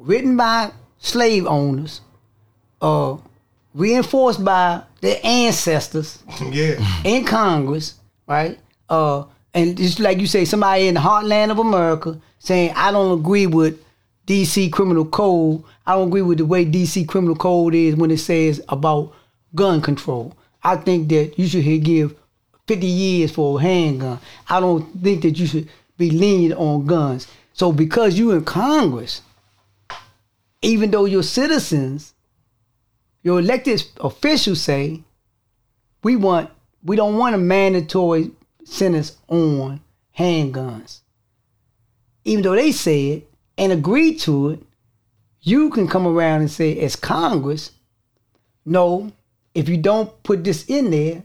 written 0.00 0.36
by 0.36 0.72
slave 0.98 1.46
owners, 1.46 2.00
uh, 2.82 3.16
reinforced 3.76 4.44
by 4.44 4.82
their 5.00 5.18
ancestors 5.22 6.22
yeah. 6.50 6.84
in 7.04 7.24
Congress, 7.24 7.94
right, 8.26 8.58
uh, 8.88 9.24
and 9.54 9.76
just 9.76 10.00
like 10.00 10.18
you 10.18 10.26
say, 10.26 10.44
somebody 10.44 10.88
in 10.88 10.94
the 10.94 11.00
heartland 11.00 11.50
of 11.50 11.58
America 11.58 12.20
saying, 12.38 12.72
I 12.74 12.90
don't 12.90 13.18
agree 13.18 13.46
with 13.46 13.80
DC 14.26 14.72
criminal 14.72 15.04
code. 15.04 15.62
I 15.86 15.94
don't 15.94 16.08
agree 16.08 16.22
with 16.22 16.38
the 16.38 16.44
way 16.44 16.64
DC 16.66 17.06
criminal 17.08 17.36
code 17.36 17.74
is 17.74 17.96
when 17.96 18.10
it 18.10 18.18
says 18.18 18.60
about 18.68 19.14
gun 19.54 19.80
control. 19.80 20.36
I 20.62 20.76
think 20.76 21.08
that 21.10 21.38
you 21.38 21.46
should 21.46 21.64
give 21.84 22.16
50 22.66 22.86
years 22.86 23.32
for 23.32 23.58
a 23.58 23.62
handgun. 23.62 24.18
I 24.48 24.60
don't 24.60 24.82
think 25.02 25.22
that 25.22 25.38
you 25.38 25.46
should 25.46 25.68
be 25.96 26.10
lenient 26.10 26.58
on 26.58 26.86
guns. 26.86 27.26
So 27.52 27.72
because 27.72 28.18
you 28.18 28.32
in 28.32 28.44
Congress, 28.44 29.22
even 30.60 30.90
though 30.90 31.04
your 31.04 31.22
citizens, 31.22 32.12
your 33.26 33.40
elected 33.40 33.82
officials 33.98 34.60
say, 34.60 35.02
we 36.04 36.14
want 36.14 36.48
we 36.84 36.94
don't 36.94 37.16
want 37.16 37.34
a 37.34 37.38
mandatory 37.38 38.30
sentence 38.64 39.16
on 39.26 39.80
handguns. 40.16 41.00
Even 42.24 42.44
though 42.44 42.54
they 42.54 42.70
say 42.70 43.08
it 43.08 43.30
and 43.58 43.72
agreed 43.72 44.20
to 44.20 44.50
it, 44.50 44.62
you 45.40 45.70
can 45.70 45.88
come 45.88 46.06
around 46.06 46.42
and 46.42 46.50
say, 46.52 46.78
as 46.78 46.94
Congress, 46.94 47.72
no, 48.64 49.10
if 49.54 49.68
you 49.68 49.76
don't 49.76 50.22
put 50.22 50.44
this 50.44 50.64
in 50.66 50.92
there, 50.92 51.24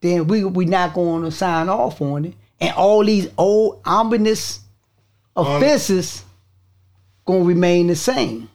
then 0.00 0.26
we 0.26 0.46
we 0.46 0.64
not 0.64 0.94
going 0.94 1.24
to 1.24 1.30
sign 1.30 1.68
off 1.68 2.00
on 2.00 2.24
it. 2.24 2.34
And 2.58 2.74
all 2.74 3.04
these 3.04 3.28
old 3.36 3.82
ominous 3.84 4.60
offenses 5.36 6.24
gonna 7.26 7.44
remain 7.44 7.88
the 7.88 7.96
same. 7.96 8.48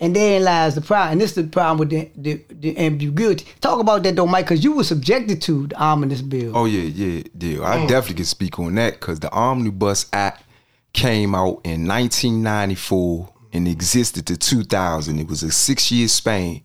And 0.00 0.14
therein 0.14 0.44
lies 0.44 0.76
the 0.76 0.80
problem. 0.80 1.12
And 1.12 1.20
this 1.20 1.30
is 1.36 1.44
the 1.44 1.50
problem 1.50 1.78
with 1.78 1.90
the, 1.90 2.10
the, 2.14 2.44
the 2.50 2.78
ambiguity. 2.78 3.46
Talk 3.60 3.80
about 3.80 4.04
that 4.04 4.14
though, 4.14 4.26
Mike, 4.26 4.46
because 4.46 4.62
you 4.62 4.72
were 4.72 4.84
subjected 4.84 5.42
to 5.42 5.66
the 5.66 5.76
omnibus 5.76 6.22
bill. 6.22 6.56
Oh 6.56 6.66
yeah, 6.66 6.82
yeah, 6.82 7.22
yeah. 7.38 7.62
I 7.62 7.78
mm. 7.78 7.88
definitely 7.88 8.16
can 8.16 8.24
speak 8.24 8.58
on 8.60 8.76
that 8.76 8.94
because 8.94 9.18
the 9.18 9.30
Omnibus 9.32 10.06
Act 10.12 10.44
came 10.92 11.34
out 11.34 11.60
in 11.64 11.86
1994 11.86 13.28
and 13.52 13.66
existed 13.66 14.26
to 14.26 14.36
2000. 14.36 15.18
It 15.18 15.26
was 15.26 15.42
a 15.42 15.50
six-year 15.50 16.08
span. 16.08 16.60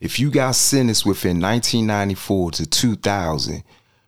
If 0.00 0.18
you 0.18 0.30
got 0.30 0.54
sentenced 0.54 1.04
within 1.04 1.40
1994 1.40 2.52
to 2.52 2.66
2000, 2.66 3.64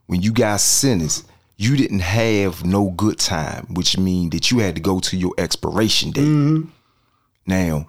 when 0.07 0.23
you 0.23 0.33
got 0.33 0.61
sentenced, 0.61 1.27
you 1.57 1.77
didn't 1.77 2.01
have 2.01 2.65
no 2.65 2.91
good 2.91 3.19
time, 3.19 3.67
which 3.75 3.99
means 3.99 4.31
that 4.31 4.51
you 4.51 4.61
had 4.61 4.77
to 4.77 4.81
go 4.81 5.01
to 5.01 5.17
your 5.17 5.35
expiration 5.37 6.11
date. 6.11 6.23
Mm-hmm. 6.23 6.71
Now, 7.47 7.89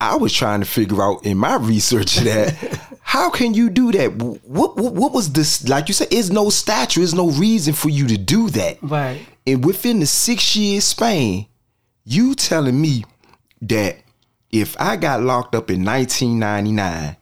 I 0.00 0.16
was 0.16 0.32
trying 0.32 0.60
to 0.60 0.66
figure 0.66 1.02
out 1.02 1.24
in 1.26 1.38
my 1.38 1.56
research 1.56 2.16
that 2.16 2.54
how 3.02 3.30
can 3.30 3.54
you 3.54 3.68
do 3.68 3.90
that? 3.92 4.14
What, 4.14 4.76
what 4.76 4.94
what 4.94 5.12
was 5.12 5.32
this? 5.32 5.68
Like 5.68 5.88
you 5.88 5.94
said, 5.94 6.12
is 6.12 6.30
no 6.30 6.50
statute, 6.50 7.02
is 7.02 7.14
no 7.14 7.30
reason 7.30 7.74
for 7.74 7.88
you 7.88 8.06
to 8.06 8.16
do 8.16 8.48
that. 8.50 8.78
Right. 8.82 9.20
And 9.46 9.64
within 9.64 10.00
the 10.00 10.06
six 10.06 10.54
years 10.54 10.84
span, 10.84 11.46
you 12.04 12.34
telling 12.34 12.80
me 12.80 13.04
that 13.62 13.96
if 14.50 14.76
I 14.80 14.96
got 14.96 15.22
locked 15.22 15.54
up 15.54 15.70
in 15.70 15.84
1999 15.84 17.16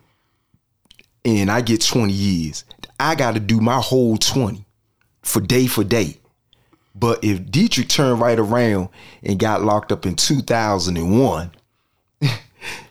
and 1.24 1.50
I 1.50 1.60
get 1.60 1.80
20 1.80 2.12
years, 2.12 2.64
I 3.00 3.14
got 3.14 3.34
to 3.34 3.40
do 3.40 3.60
my 3.60 3.80
whole 3.80 4.16
20 4.16 4.64
for 5.22 5.40
day 5.40 5.66
for 5.66 5.82
day. 5.82 6.18
But 6.94 7.22
if 7.24 7.50
Dietrich 7.50 7.88
turned 7.88 8.20
right 8.20 8.38
around 8.38 8.88
and 9.22 9.38
got 9.38 9.62
locked 9.62 9.92
up 9.92 10.06
in 10.06 10.16
2001, 10.16 11.50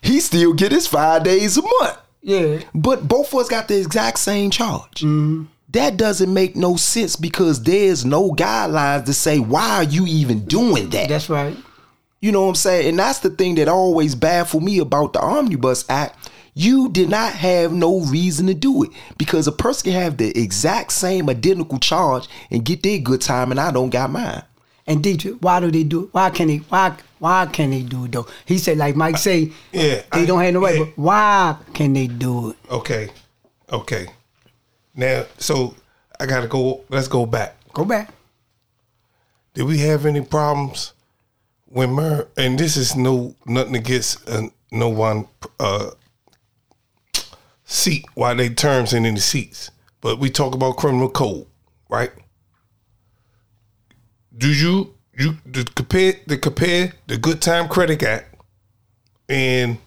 he 0.02 0.20
still 0.20 0.54
get 0.54 0.72
his 0.72 0.88
five 0.88 1.24
days 1.24 1.58
a 1.58 1.62
month. 1.62 1.98
Yeah. 2.22 2.62
But 2.74 3.08
both 3.08 3.34
of 3.34 3.40
us 3.40 3.50
got 3.50 3.68
the 3.68 3.80
exact 3.80 4.20
same 4.20 4.50
charge. 4.50 5.02
Mm-hmm. 5.02 5.46
That 5.70 5.98
doesn't 5.98 6.34
make 6.34 6.56
no 6.56 6.76
sense 6.76 7.16
because 7.16 7.64
there's 7.64 8.06
no 8.06 8.32
guidelines 8.32 9.06
to 9.06 9.14
say 9.14 9.40
why 9.40 9.78
are 9.78 9.84
you 9.84 10.06
even 10.08 10.46
doing 10.46 10.90
that. 10.90 11.10
That's 11.10 11.30
right. 11.30 11.56
You 12.22 12.32
know 12.32 12.44
what 12.44 12.50
I'm 12.50 12.56
saying? 12.56 12.90
And 12.90 13.00
that's 13.00 13.20
the 13.20 13.30
thing 13.30 13.56
that 13.56 13.68
always 13.68 14.16
baffled 14.16 14.64
me 14.64 14.80
about 14.80 15.14
the 15.14 15.20
Omnibus 15.20 15.86
Act. 15.90 16.32
You 16.56 16.90
did 16.90 17.10
not 17.10 17.34
have 17.34 17.74
no 17.74 18.00
reason 18.00 18.48
to 18.48 18.54
do 18.54 18.84
it 18.84 18.92
because 19.18 19.46
a 19.46 19.52
person 19.52 19.92
can 19.92 20.02
have 20.02 20.18
the 20.18 20.36
exact 20.40 20.94
same 20.94 21.30
identical 21.30 21.78
charge 21.78 22.30
and 22.50 22.64
get 22.64 22.82
their 22.82 22.98
good 22.98 23.20
time, 23.22 23.52
and 23.52 23.60
I 23.60 23.72
don't 23.72 23.90
got 23.90 24.10
mine. 24.10 24.42
And 24.88 25.04
Dietrich, 25.04 25.38
why 25.40 25.60
do 25.60 25.72
they 25.72 25.84
do? 25.84 26.10
Why 26.12 26.30
can 26.30 26.48
they 26.48 26.58
why 26.58 26.96
why 27.20 27.48
can 27.52 27.72
they 27.72 27.82
do 27.82 28.06
it 28.06 28.12
though? 28.12 28.28
He 28.46 28.58
said 28.60 28.78
like 28.78 28.96
Mike 28.96 29.18
say 29.18 29.52
Yeah, 29.72 30.02
they 30.12 30.22
I- 30.22 30.26
don't 30.26 30.42
have 30.42 30.54
no 30.54 30.62
right, 30.62 30.78
yeah. 30.78 30.84
but 30.86 30.98
why 30.98 31.58
can 31.74 31.94
they 31.94 32.08
do 32.08 32.52
it? 32.52 32.58
Okay, 32.70 33.10
okay. 33.72 34.08
Now, 34.96 35.26
so 35.40 35.76
I 36.20 36.26
gotta 36.28 36.48
go. 36.48 36.84
Let's 36.90 37.08
go 37.08 37.26
back. 37.26 37.56
Go 37.74 37.84
back. 37.84 38.14
Did 39.56 39.64
we 39.64 39.80
have 39.80 40.06
any 40.06 40.22
problems 40.22 40.94
when 41.66 41.92
Mer? 41.92 42.28
And 42.38 42.58
this 42.60 42.78
is 42.78 42.96
no 42.96 43.36
nothing 43.46 43.76
against 43.76 44.30
uh, 44.30 44.44
no 44.72 44.90
one 44.90 45.28
uh, 45.60 45.92
seat 47.64 48.06
why 48.14 48.34
they 48.34 48.50
terms 48.50 48.94
in 48.94 49.06
any 49.06 49.20
seats, 49.20 49.72
but 50.02 50.20
we 50.20 50.30
talk 50.30 50.54
about 50.54 50.78
criminal 50.78 51.10
code, 51.10 51.48
right? 51.90 52.12
Do 54.38 54.52
you 54.52 54.94
you 55.18 55.38
the 55.46 55.64
compare 55.76 56.14
the 56.28 56.38
compare 56.38 56.94
the 57.08 57.18
Good 57.18 57.42
Time 57.42 57.68
Credit 57.68 58.02
Act 58.04 58.36
and 59.30 59.78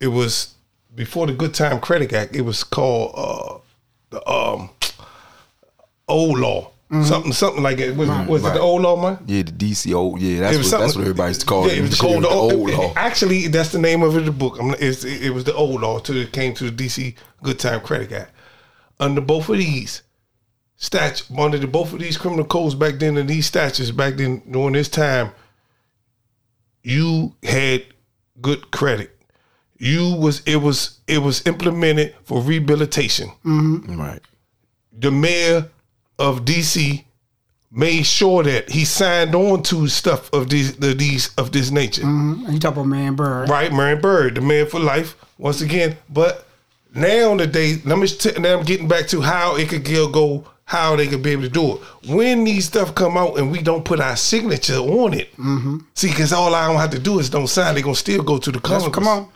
it 0.00 0.08
was 0.08 0.54
before 0.94 1.26
the 1.26 1.32
Good 1.32 1.54
Time 1.54 1.80
Credit 1.80 2.12
Act. 2.12 2.34
It 2.34 2.42
was 2.42 2.64
called 2.64 3.12
uh, 3.16 3.58
the 4.10 4.28
um 4.28 4.70
old 6.08 6.38
law. 6.38 6.70
Something, 7.04 7.32
something 7.32 7.62
like 7.62 7.78
it. 7.78 7.94
Was, 7.94 8.08
was 8.26 8.44
it 8.44 8.52
the 8.52 8.58
old 8.58 8.82
law, 8.82 9.00
man? 9.00 9.22
Yeah, 9.24 9.42
the 9.42 9.52
DC 9.52 9.94
old. 9.94 10.20
Yeah, 10.20 10.40
that's 10.40 10.56
It 10.56 10.58
was 10.58 10.72
what 10.72 10.80
that's 10.80 10.96
what 10.96 11.02
everybody 11.02 11.30
used 11.30 11.42
to 11.42 11.46
call 11.46 11.68
yeah, 11.68 11.74
it. 11.74 11.78
it 11.78 11.82
was 11.82 12.00
called 12.00 12.24
the, 12.24 12.28
old, 12.28 12.52
old 12.52 12.70
law. 12.70 12.92
Actually, 12.96 13.46
that's 13.46 13.70
the 13.70 13.78
name 13.78 14.02
of 14.02 14.16
it, 14.16 14.22
the 14.22 14.32
book. 14.32 14.56
I'm, 14.60 14.74
it's, 14.80 15.04
it 15.04 15.30
was 15.32 15.44
the 15.44 15.54
old 15.54 15.82
law 15.82 16.00
till 16.00 16.16
it 16.16 16.32
came 16.32 16.52
to 16.54 16.68
the 16.68 16.72
DC 16.72 17.14
Good 17.44 17.60
Time 17.60 17.80
Credit 17.82 18.10
Act. 18.10 18.32
Under 18.98 19.20
both 19.20 19.48
of 19.48 19.58
these 19.58 20.02
statutes, 20.80 21.30
under 21.38 21.58
the, 21.58 21.66
both 21.68 21.92
of 21.92 22.00
these 22.00 22.16
criminal 22.16 22.44
codes 22.44 22.74
back 22.74 22.98
then 22.98 23.16
and 23.16 23.30
these 23.30 23.46
statutes 23.46 23.92
back 23.92 24.16
then 24.16 24.42
during 24.50 24.72
this 24.72 24.88
time, 24.88 25.30
you 26.82 27.36
had 27.44 27.84
good 28.40 28.72
credit. 28.72 29.16
You 29.78 30.14
was 30.14 30.42
it 30.44 30.56
was 30.56 30.98
it 31.06 31.18
was 31.18 31.46
implemented 31.46 32.14
for 32.24 32.42
rehabilitation 32.42 33.30
mm-hmm. 33.42 33.98
Right. 33.98 34.20
the 34.92 35.10
mayor 35.10 35.70
of 36.18 36.44
DC 36.44 37.02
made 37.70 38.04
sure 38.04 38.42
that 38.42 38.68
he 38.68 38.84
signed 38.84 39.34
on 39.34 39.62
to 39.62 39.88
stuff 39.88 40.30
of 40.34 40.50
these 40.50 40.76
the, 40.76 40.92
these 40.92 41.34
of 41.36 41.52
this 41.52 41.70
nature. 41.70 42.02
And 42.04 42.52
you 42.52 42.58
talk 42.58 42.74
about 42.74 42.86
man 42.86 43.14
bird. 43.14 43.48
Right, 43.48 43.72
Marion 43.72 44.00
Barry, 44.02 44.30
the 44.30 44.42
man 44.42 44.66
for 44.66 44.80
life, 44.80 45.16
once 45.38 45.60
again. 45.62 45.96
But 46.10 46.46
now 46.94 47.34
the 47.36 47.46
day, 47.46 47.76
let 47.84 47.98
me 47.98 48.06
t- 48.06 48.38
now 48.38 48.58
I'm 48.58 48.64
getting 48.64 48.88
back 48.88 49.06
to 49.08 49.20
how 49.20 49.56
it 49.56 49.68
could 49.68 49.84
go, 49.84 50.08
go 50.08 50.44
how 50.70 50.94
they 50.94 51.08
could 51.08 51.20
be 51.20 51.30
able 51.30 51.42
to 51.42 51.48
do 51.48 51.74
it. 51.74 51.80
When 52.14 52.44
these 52.44 52.66
stuff 52.66 52.94
come 52.94 53.16
out 53.16 53.38
and 53.38 53.50
we 53.50 53.60
don't 53.60 53.84
put 53.84 53.98
our 53.98 54.14
signature 54.16 54.76
on 54.76 55.14
it, 55.14 55.32
mm-hmm. 55.36 55.78
see, 55.94 56.10
because 56.10 56.32
all 56.32 56.54
I 56.54 56.68
don't 56.68 56.76
have 56.76 56.90
to 56.90 56.98
do 57.00 57.18
is 57.18 57.28
don't 57.28 57.48
sign. 57.48 57.74
They're 57.74 57.82
gonna 57.82 57.96
still 57.96 58.22
go 58.22 58.38
to 58.38 58.52
the 58.52 58.60
That's- 58.60 58.82
Congress. 58.84 58.94
come 58.94 59.08
on. 59.08 59.28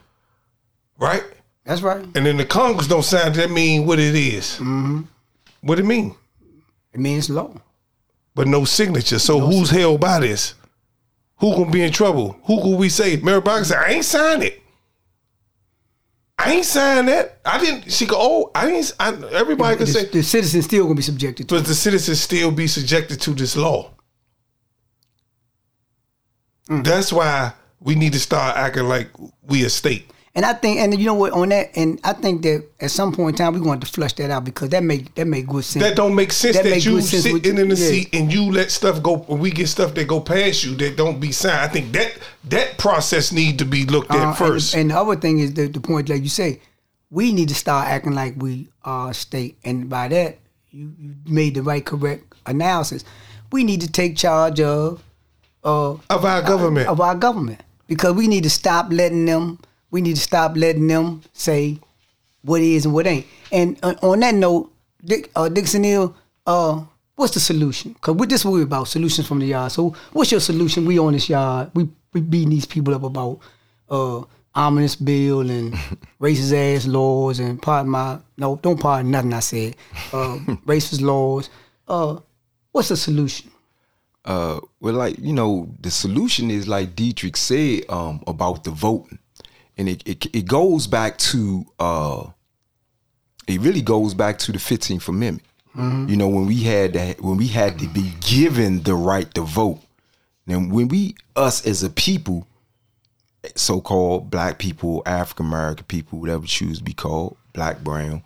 right? 0.96 1.24
That's 1.64 1.82
right. 1.82 2.04
And 2.14 2.24
then 2.24 2.36
the 2.36 2.44
Congress 2.44 2.86
don't 2.86 3.02
sign. 3.02 3.32
That 3.32 3.50
mean 3.50 3.84
what 3.84 3.98
it 3.98 4.14
is. 4.14 4.58
Mm-hmm. 4.60 5.00
What 5.62 5.80
it 5.80 5.84
mean? 5.84 6.14
It 6.92 7.00
means 7.00 7.28
law. 7.28 7.50
but 8.36 8.46
no 8.46 8.64
signature. 8.64 9.18
So 9.18 9.40
who's 9.40 9.70
held 9.70 10.00
by 10.00 10.20
this? 10.20 10.54
Who 11.38 11.52
gonna 11.56 11.70
be 11.72 11.82
in 11.82 11.90
trouble? 11.92 12.38
Who 12.44 12.62
could 12.62 12.78
we 12.78 12.88
say? 12.88 13.16
Muriel 13.16 13.40
Bowser 13.40 13.64
said, 13.64 13.78
I 13.78 13.88
ain't 13.94 14.04
signed 14.04 14.44
it. 14.44 14.62
I 16.36 16.52
ain't 16.54 16.64
signed 16.64 17.08
that. 17.08 17.40
I 17.44 17.58
didn't. 17.58 17.92
She 17.92 18.06
go, 18.06 18.16
oh, 18.18 18.50
I 18.54 18.66
didn't. 18.66 18.92
I, 18.98 19.14
everybody 19.32 19.76
could 19.76 19.88
say, 19.88 20.06
the 20.06 20.22
citizens 20.22 20.64
still 20.64 20.84
gonna 20.84 20.96
be 20.96 21.02
subjected 21.02 21.48
to. 21.48 21.54
but 21.54 21.64
the 21.66 21.74
citizens 21.74 22.20
still 22.20 22.50
be 22.50 22.66
subjected 22.66 23.20
to 23.22 23.30
this 23.34 23.56
law. 23.56 23.92
Mm. 26.68 26.84
That's 26.84 27.12
why 27.12 27.52
we 27.80 27.94
need 27.94 28.12
to 28.14 28.20
start 28.20 28.56
acting 28.56 28.84
like 28.84 29.10
we 29.42 29.64
a 29.64 29.70
state. 29.70 30.10
And 30.36 30.44
I 30.44 30.52
think, 30.52 30.80
and 30.80 30.98
you 30.98 31.06
know 31.06 31.14
what, 31.14 31.32
on 31.32 31.50
that, 31.50 31.70
and 31.76 32.00
I 32.02 32.12
think 32.12 32.42
that 32.42 32.64
at 32.80 32.90
some 32.90 33.12
point 33.12 33.38
in 33.38 33.44
time 33.44 33.54
we 33.54 33.60
going 33.60 33.78
to 33.78 33.86
flush 33.86 34.14
that 34.14 34.30
out 34.30 34.44
because 34.44 34.70
that 34.70 34.82
make 34.82 35.14
that 35.14 35.26
make 35.28 35.46
good 35.46 35.64
sense. 35.64 35.84
That 35.84 35.94
don't 35.94 36.12
make 36.16 36.32
sense 36.32 36.56
That 36.56 36.64
that, 36.64 36.84
you 36.84 37.00
sitting 37.00 37.44
in 37.44 37.68
the 37.68 37.76
yeah. 37.76 37.88
seat 37.88 38.08
and 38.12 38.32
you 38.32 38.50
let 38.50 38.72
stuff 38.72 39.00
go. 39.00 39.18
When 39.18 39.38
we 39.38 39.52
get 39.52 39.68
stuff 39.68 39.94
that 39.94 40.08
go 40.08 40.20
past 40.20 40.64
you 40.64 40.74
that 40.76 40.96
don't 40.96 41.20
be 41.20 41.30
signed, 41.30 41.60
I 41.60 41.68
think 41.68 41.92
that 41.92 42.18
that 42.48 42.78
process 42.78 43.30
need 43.30 43.60
to 43.60 43.64
be 43.64 43.84
looked 43.86 44.10
at 44.10 44.16
Uh, 44.16 44.28
and- 44.28 44.36
first. 44.36 44.74
And, 44.74 44.90
the 44.90 44.98
other 44.98 45.14
thing 45.14 45.38
is 45.38 45.54
the, 45.54 45.68
the 45.68 45.80
point, 45.80 46.08
like 46.08 46.22
you 46.22 46.28
say, 46.28 46.60
we 47.10 47.32
need 47.32 47.48
to 47.50 47.54
start 47.54 47.86
acting 47.86 48.12
like 48.14 48.34
we 48.36 48.68
are 48.82 49.10
a 49.10 49.14
state. 49.14 49.56
And 49.64 49.88
by 49.88 50.08
that, 50.08 50.38
you, 50.70 50.92
you 50.98 51.14
made 51.26 51.54
the 51.54 51.62
right, 51.62 51.84
correct 51.86 52.34
analysis. 52.46 53.04
We 53.52 53.62
need 53.62 53.82
to 53.82 53.88
take 53.90 54.16
charge 54.16 54.60
of 54.60 55.00
uh, 55.62 55.92
of 56.10 56.24
our 56.24 56.42
government. 56.42 56.88
of 56.88 57.00
our 57.00 57.14
government 57.14 57.60
because 57.86 58.14
we 58.14 58.26
need 58.26 58.42
to 58.42 58.50
stop 58.50 58.88
letting 58.90 59.26
them. 59.26 59.60
We 59.94 60.00
need 60.00 60.16
to 60.16 60.22
stop 60.22 60.56
letting 60.56 60.88
them 60.88 61.22
say 61.32 61.78
what 62.42 62.60
is 62.60 62.84
and 62.84 62.92
what 62.92 63.06
ain't. 63.06 63.26
And 63.52 63.78
on 63.84 63.94
on 64.02 64.18
that 64.26 64.34
note, 64.34 64.72
Dick, 65.04 65.30
uh, 65.36 65.48
Dixon 65.48 65.84
Hill, 65.84 66.16
uh, 66.48 66.82
what's 67.14 67.34
the 67.34 67.38
solution? 67.38 67.94
Cause 68.00 68.16
we, 68.16 68.26
this 68.26 68.40
is 68.40 68.44
what 68.44 68.54
we're 68.54 68.64
about, 68.64 68.88
solutions 68.88 69.28
from 69.28 69.38
the 69.38 69.46
yard. 69.46 69.70
So 69.70 69.94
what's 70.12 70.32
your 70.32 70.40
solution? 70.40 70.84
We 70.84 70.98
on 70.98 71.12
this 71.12 71.28
yard, 71.28 71.70
we 71.74 71.88
we 72.12 72.22
beating 72.22 72.50
these 72.50 72.66
people 72.66 72.92
up 72.92 73.04
about 73.04 73.38
uh 73.88 74.22
ominous 74.52 74.96
bill 74.96 75.48
and 75.48 75.74
racist 76.20 76.52
ass 76.52 76.88
laws 76.88 77.38
and 77.38 77.62
pardon 77.62 77.92
my 77.92 78.18
no, 78.36 78.56
don't 78.56 78.80
pardon 78.80 79.12
nothing 79.12 79.32
I 79.32 79.38
said. 79.38 79.76
Uh, 80.12 80.38
racist 80.66 81.02
laws. 81.02 81.50
Uh, 81.86 82.18
what's 82.72 82.88
the 82.88 82.96
solution? 82.96 83.48
uh 84.24 84.58
well 84.80 84.94
like 84.94 85.16
you 85.18 85.34
know 85.34 85.68
the 85.80 85.90
solution 85.90 86.50
is 86.50 86.66
like 86.66 86.96
Dietrich 86.96 87.36
said 87.36 87.82
um 87.90 88.24
about 88.26 88.64
the 88.64 88.70
voting 88.70 89.18
and 89.76 89.88
it 89.88 90.02
it, 90.06 90.26
it 90.34 90.46
goes 90.46 90.86
back 90.86 91.18
to 91.18 91.66
uh 91.78 92.26
it 93.46 93.60
really 93.60 93.82
goes 93.82 94.14
back 94.14 94.38
to 94.38 94.52
the 94.52 94.58
15th 94.58 95.08
amendment. 95.08 95.42
You 95.76 96.16
know 96.16 96.28
when 96.28 96.46
we 96.46 96.62
had 96.62 96.92
that 96.92 97.20
when 97.20 97.36
we 97.36 97.48
had 97.48 97.78
to 97.80 97.88
be 97.88 98.12
given 98.20 98.82
the 98.84 98.94
right 98.94 99.32
to 99.34 99.40
vote. 99.42 99.80
And 100.46 100.70
when 100.72 100.86
we 100.88 101.16
us 101.34 101.66
as 101.66 101.82
a 101.82 101.90
people 101.90 102.46
so-called 103.56 104.30
black 104.30 104.58
people 104.58 105.02
african 105.04 105.44
american 105.46 105.84
people 105.86 106.18
whatever 106.18 106.46
choose 106.46 106.78
to 106.78 106.84
be 106.84 106.94
called 106.94 107.36
black 107.52 107.80
brown 107.84 108.22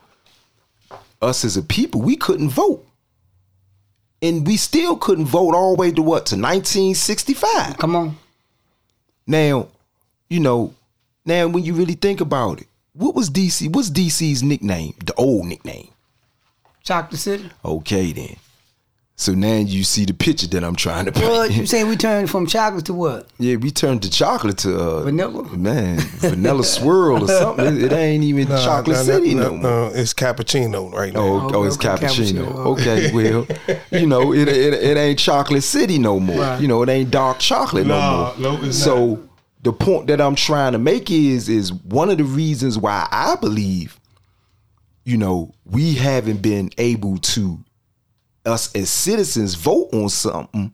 us 1.20 1.44
as 1.44 1.56
a 1.56 1.62
people 1.62 2.00
we 2.00 2.14
couldn't 2.16 2.50
vote. 2.50 2.84
And 4.22 4.46
we 4.46 4.56
still 4.56 4.96
couldn't 4.96 5.26
vote 5.26 5.54
all 5.54 5.74
the 5.74 5.80
way 5.80 5.90
to 5.92 6.02
what 6.02 6.26
to 6.26 6.36
1965 6.36 7.78
Come 7.78 7.96
on. 7.96 8.16
now 9.26 9.68
you 10.28 10.40
know 10.40 10.74
now 11.28 11.46
when 11.46 11.62
you 11.64 11.74
really 11.74 11.94
think 11.94 12.20
about 12.20 12.60
it 12.60 12.66
what 12.94 13.14
was 13.14 13.28
dc 13.30 13.72
what's 13.74 13.90
dc's 13.90 14.42
nickname 14.42 14.94
the 15.04 15.14
old 15.14 15.46
nickname 15.46 15.88
Chocolate 16.82 17.20
City. 17.20 17.50
okay 17.64 18.12
then 18.12 18.36
so 19.14 19.34
now 19.34 19.56
you 19.56 19.82
see 19.84 20.04
the 20.06 20.14
picture 20.14 20.46
that 20.46 20.62
i'm 20.64 20.76
trying 20.76 21.04
to 21.04 21.10
What 21.20 21.50
you 21.50 21.56
paint 21.58 21.68
saying 21.68 21.88
we 21.88 21.96
turned 21.96 22.30
from 22.30 22.46
chocolate 22.46 22.86
to 22.86 22.94
what? 22.94 23.28
yeah 23.38 23.56
we 23.56 23.70
turned 23.70 24.02
to 24.04 24.10
chocolate 24.10 24.56
to 24.58 24.74
uh 24.78 25.02
Vanilla? 25.02 25.42
man 25.56 25.98
vanilla 25.98 26.64
swirl 26.64 27.24
or 27.24 27.28
something 27.28 27.66
it, 27.76 27.82
it 27.84 27.92
ain't 27.92 28.24
even 28.24 28.48
Nah, 28.48 28.64
chocolate 28.64 28.96
nah, 28.96 29.02
city 29.02 29.34
nah, 29.34 29.42
no 29.42 29.50
more 29.50 29.62
nah, 29.62 29.86
it's 29.88 30.14
cappuccino 30.14 30.90
right 30.92 31.12
now. 31.12 31.20
Oh, 31.20 31.46
Okay, 31.46 31.56
oh, 31.56 31.64
it's 31.64 31.76
okay, 31.76 31.88
cappuccino. 31.88 32.46
cappuccino. 32.46 32.66
Okay, 32.72 33.12
well, 33.12 33.46
you 34.00 34.06
know, 34.06 34.32
it, 34.32 34.48
it 34.48 34.72
it 34.74 34.96
ain't 34.96 35.18
chocolate 35.18 35.64
city 35.64 35.98
no 35.98 36.18
more. 36.20 36.38
Right. 36.40 36.60
You 36.62 36.68
know, 36.68 36.82
it 36.84 36.88
ain't 36.88 37.10
dark 37.10 37.38
chocolate 37.40 37.86
Nah, 37.86 38.32
no 38.38 38.50
more. 38.52 38.58
no, 38.60 38.64
it's 38.66 38.78
so 38.82 39.14
not. 39.14 39.27
The 39.62 39.72
point 39.72 40.06
that 40.06 40.20
I'm 40.20 40.34
trying 40.34 40.72
to 40.72 40.78
make 40.78 41.10
is 41.10 41.48
is 41.48 41.72
one 41.72 42.10
of 42.10 42.18
the 42.18 42.24
reasons 42.24 42.78
why 42.78 43.08
I 43.10 43.36
believe, 43.36 43.98
you 45.04 45.16
know, 45.16 45.52
we 45.64 45.94
haven't 45.94 46.42
been 46.42 46.70
able 46.78 47.18
to 47.18 47.58
us 48.46 48.74
as 48.74 48.88
citizens 48.90 49.54
vote 49.54 49.88
on 49.92 50.08
something, 50.08 50.72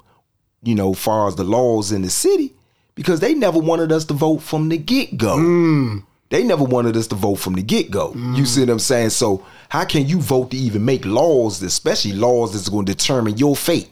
you 0.62 0.74
know, 0.74 0.94
far 0.94 1.28
as 1.28 1.36
the 1.36 1.44
laws 1.44 1.92
in 1.92 2.02
the 2.02 2.10
city, 2.10 2.52
because 2.94 3.20
they 3.20 3.34
never 3.34 3.58
wanted 3.58 3.90
us 3.90 4.04
to 4.06 4.14
vote 4.14 4.38
from 4.38 4.68
the 4.68 4.78
get 4.78 5.16
go. 5.16 5.36
Mm. 5.36 6.04
They 6.30 6.42
never 6.42 6.64
wanted 6.64 6.96
us 6.96 7.06
to 7.08 7.14
vote 7.14 7.36
from 7.36 7.54
the 7.54 7.62
get 7.62 7.90
go. 7.90 8.12
You 8.14 8.42
mm. 8.42 8.46
see 8.46 8.60
what 8.60 8.70
I'm 8.70 8.78
saying? 8.78 9.10
So 9.10 9.44
how 9.68 9.84
can 9.84 10.06
you 10.06 10.20
vote 10.20 10.50
to 10.50 10.56
even 10.56 10.84
make 10.84 11.04
laws, 11.04 11.62
especially 11.62 12.12
laws 12.12 12.52
that's 12.52 12.68
going 12.68 12.86
to 12.86 12.92
determine 12.92 13.38
your 13.38 13.56
fate? 13.56 13.90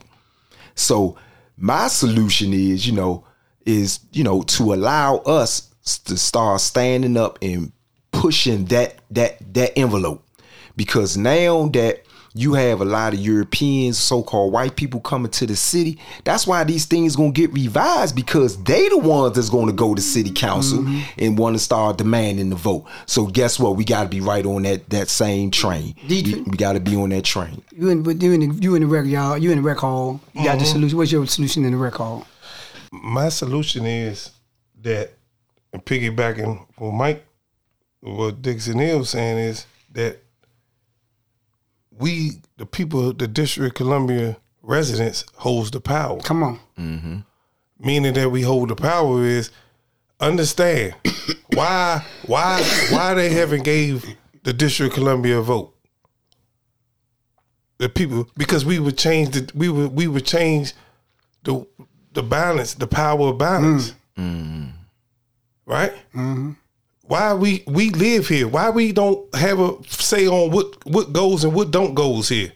So 0.74 1.16
my 1.56 1.88
solution 1.88 2.52
is, 2.52 2.86
you 2.86 2.92
know, 2.92 3.24
is 3.66 4.00
you 4.12 4.24
know 4.24 4.42
to 4.42 4.72
allow 4.74 5.16
us 5.18 5.68
to 6.04 6.16
start 6.16 6.60
standing 6.60 7.16
up 7.16 7.38
and 7.42 7.72
pushing 8.12 8.64
that 8.66 8.96
that 9.10 9.36
that 9.54 9.76
envelope 9.78 10.24
because 10.76 11.16
now 11.16 11.66
that 11.68 12.02
you 12.34 12.54
have 12.54 12.80
a 12.80 12.84
lot 12.86 13.12
of 13.12 13.18
Europeans, 13.20 13.98
so-called 13.98 14.54
white 14.54 14.74
people 14.74 15.00
coming 15.00 15.30
to 15.32 15.44
the 15.46 15.54
city. 15.54 15.98
That's 16.24 16.46
why 16.46 16.64
these 16.64 16.86
things 16.86 17.14
gonna 17.14 17.30
get 17.30 17.52
revised 17.52 18.16
because 18.16 18.56
they 18.64 18.88
the 18.88 18.96
ones 18.96 19.34
that's 19.34 19.50
gonna 19.50 19.74
go 19.74 19.94
to 19.94 20.00
city 20.00 20.30
council 20.30 20.82
and 21.18 21.36
want 21.36 21.56
to 21.56 21.58
start 21.62 21.98
demanding 21.98 22.48
the 22.48 22.56
vote. 22.56 22.86
So 23.04 23.26
guess 23.26 23.58
what? 23.60 23.76
We 23.76 23.84
got 23.84 24.04
to 24.04 24.08
be 24.08 24.22
right 24.22 24.46
on 24.46 24.62
that 24.62 24.88
that 24.88 25.10
same 25.10 25.50
train. 25.50 25.94
We, 26.08 26.22
Dietrich? 26.22 26.46
we 26.46 26.56
got 26.56 26.72
to 26.72 26.80
be 26.80 26.96
on 26.96 27.10
that 27.10 27.24
train. 27.26 27.62
You 27.70 27.90
in, 27.90 28.02
you 28.18 28.32
in 28.32 28.40
the 28.40 28.62
you 28.62 28.74
in 28.76 28.80
the 28.82 28.88
rec 28.88 29.04
yard, 29.04 29.42
you 29.42 29.50
in 29.50 29.58
the 29.58 29.62
rec 29.62 29.76
hall. 29.76 30.18
You 30.32 30.44
got 30.44 30.58
the 30.58 30.64
Mm-hmm. 30.64 30.72
solution. 30.72 30.96
What's 30.98 31.12
your 31.12 31.26
solution 31.26 31.66
in 31.66 31.72
the 31.72 31.76
rec 31.76 31.96
hall? 31.96 32.26
My 32.92 33.30
solution 33.30 33.86
is 33.86 34.30
that, 34.82 35.12
and 35.72 35.84
piggybacking 35.84 36.66
what 36.76 36.92
Mike, 36.92 37.24
what 38.00 38.42
Dixon 38.42 38.78
Hill 38.78 38.98
was 38.98 39.10
saying 39.10 39.38
is 39.38 39.66
that 39.92 40.18
we, 41.90 42.32
the 42.58 42.66
people, 42.66 43.12
the 43.14 43.26
District 43.26 43.68
of 43.68 43.74
Columbia 43.74 44.36
residents, 44.62 45.24
holds 45.36 45.70
the 45.70 45.80
power. 45.80 46.20
Come 46.20 46.42
on. 46.42 46.60
Mm-hmm. 46.78 47.18
meaning 47.78 48.14
that 48.14 48.30
we 48.30 48.42
hold 48.42 48.68
the 48.68 48.76
power 48.76 49.24
is 49.24 49.50
understand 50.20 50.94
why 51.54 52.04
why 52.26 52.62
why 52.90 53.14
they 53.14 53.28
haven't 53.30 53.64
gave 53.64 54.16
the 54.44 54.52
District 54.52 54.92
of 54.92 54.98
Columbia 54.98 55.38
a 55.38 55.42
vote. 55.42 55.74
The 57.78 57.88
people 57.88 58.28
because 58.36 58.64
we 58.64 58.78
would 58.78 58.96
change 58.96 59.30
the 59.30 59.50
we 59.54 59.68
would 59.68 59.92
we 59.92 60.06
would 60.06 60.24
change 60.24 60.74
the 61.42 61.66
the 62.12 62.22
balance, 62.22 62.74
the 62.74 62.86
power 62.86 63.28
of 63.28 63.38
balance. 63.38 63.94
Mm-hmm. 64.18 64.68
Right? 65.66 65.92
Mm-hmm. 66.14 66.52
Why 67.02 67.34
we 67.34 67.64
we 67.66 67.90
live 67.90 68.28
here? 68.28 68.48
Why 68.48 68.70
we 68.70 68.92
don't 68.92 69.32
have 69.34 69.58
a 69.58 69.76
say 69.86 70.26
on 70.26 70.50
what 70.50 70.84
what 70.86 71.12
goes 71.12 71.44
and 71.44 71.52
what 71.52 71.70
don't 71.70 71.94
goes 71.94 72.28
here? 72.28 72.52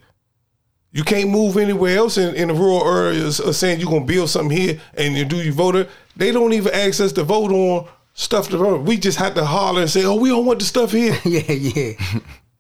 You 0.93 1.05
can't 1.05 1.29
move 1.29 1.59
anywhere 1.59 1.99
else 1.99 2.17
in, 2.17 2.35
in 2.35 2.49
the 2.49 2.55
rural 2.55 2.87
areas 2.87 3.39
of 3.39 3.55
saying 3.55 3.81
you're 3.81 3.91
gonna 3.91 4.07
build 4.07 4.31
something 4.31 4.57
here 4.57 4.81
and 4.95 5.15
you 5.15 5.25
do 5.25 5.37
your 5.37 5.53
voter. 5.53 5.89
They 6.17 6.33
don't 6.33 6.55
even 6.55 6.73
ask 6.73 7.01
us 7.01 7.13
to 7.13 7.25
vote 7.25 7.53
on 7.53 7.87
stuff 8.15 8.49
to 8.49 8.57
vote. 8.57 8.83
We 8.83 8.97
just 8.97 9.19
have 9.19 9.35
to 9.35 9.45
holler 9.45 9.83
and 9.83 9.91
say, 9.91 10.05
Oh, 10.05 10.17
we 10.17 10.31
don't 10.31 10.47
want 10.47 10.59
the 10.59 10.65
stuff 10.65 10.93
here. 10.93 11.17
Yeah, 11.25 11.53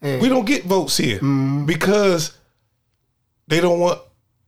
yeah. 0.02 0.20
we 0.20 0.28
don't 0.28 0.44
get 0.44 0.64
votes 0.64 0.98
here 0.98 1.16
mm-hmm. 1.16 1.64
because 1.64 2.36
they 3.48 3.60
don't 3.60 3.80
want 3.80 4.00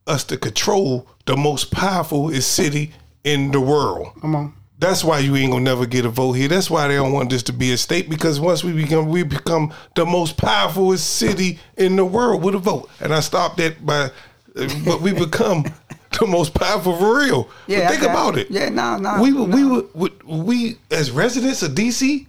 us 0.06 0.24
to 0.24 0.36
control 0.36 1.08
the 1.28 1.36
most 1.36 1.70
powerful 1.70 2.32
city 2.40 2.90
in 3.22 3.50
the 3.50 3.60
world. 3.60 4.12
Come 4.22 4.34
on. 4.34 4.54
That's 4.78 5.04
why 5.04 5.18
you 5.18 5.36
ain't 5.36 5.50
gonna 5.52 5.62
never 5.62 5.84
get 5.84 6.06
a 6.06 6.08
vote 6.08 6.32
here. 6.32 6.48
That's 6.48 6.70
why 6.70 6.88
they 6.88 6.94
don't 6.94 7.12
want 7.12 7.28
this 7.28 7.42
to 7.44 7.52
be 7.52 7.70
a 7.72 7.76
state 7.76 8.08
because 8.08 8.40
once 8.40 8.64
we 8.64 8.72
become 8.72 9.08
we 9.10 9.24
become 9.24 9.74
the 9.94 10.06
most 10.06 10.38
powerful 10.38 10.96
city 10.96 11.58
in 11.76 11.96
the 11.96 12.04
world 12.04 12.42
with 12.42 12.54
a 12.54 12.58
vote. 12.58 12.88
And 13.00 13.12
I 13.12 13.20
stopped 13.20 13.58
that 13.58 13.84
by, 13.84 14.04
uh, 14.56 14.68
but 14.86 15.02
we 15.02 15.12
become 15.12 15.64
the 16.18 16.26
most 16.26 16.54
powerful 16.54 16.96
for 16.96 17.18
real. 17.18 17.50
Yeah, 17.66 17.80
But 17.80 17.90
think 17.90 18.02
got 18.04 18.10
about 18.10 18.38
it. 18.38 18.50
Yeah, 18.50 18.70
no, 18.70 18.96
no, 18.96 19.20
We 19.22 19.32
we 19.32 19.46
no. 19.46 19.68
would, 19.74 19.94
would 19.94 20.46
we 20.46 20.78
as 20.90 21.10
residents 21.10 21.62
of 21.62 21.72
DC, 21.72 22.26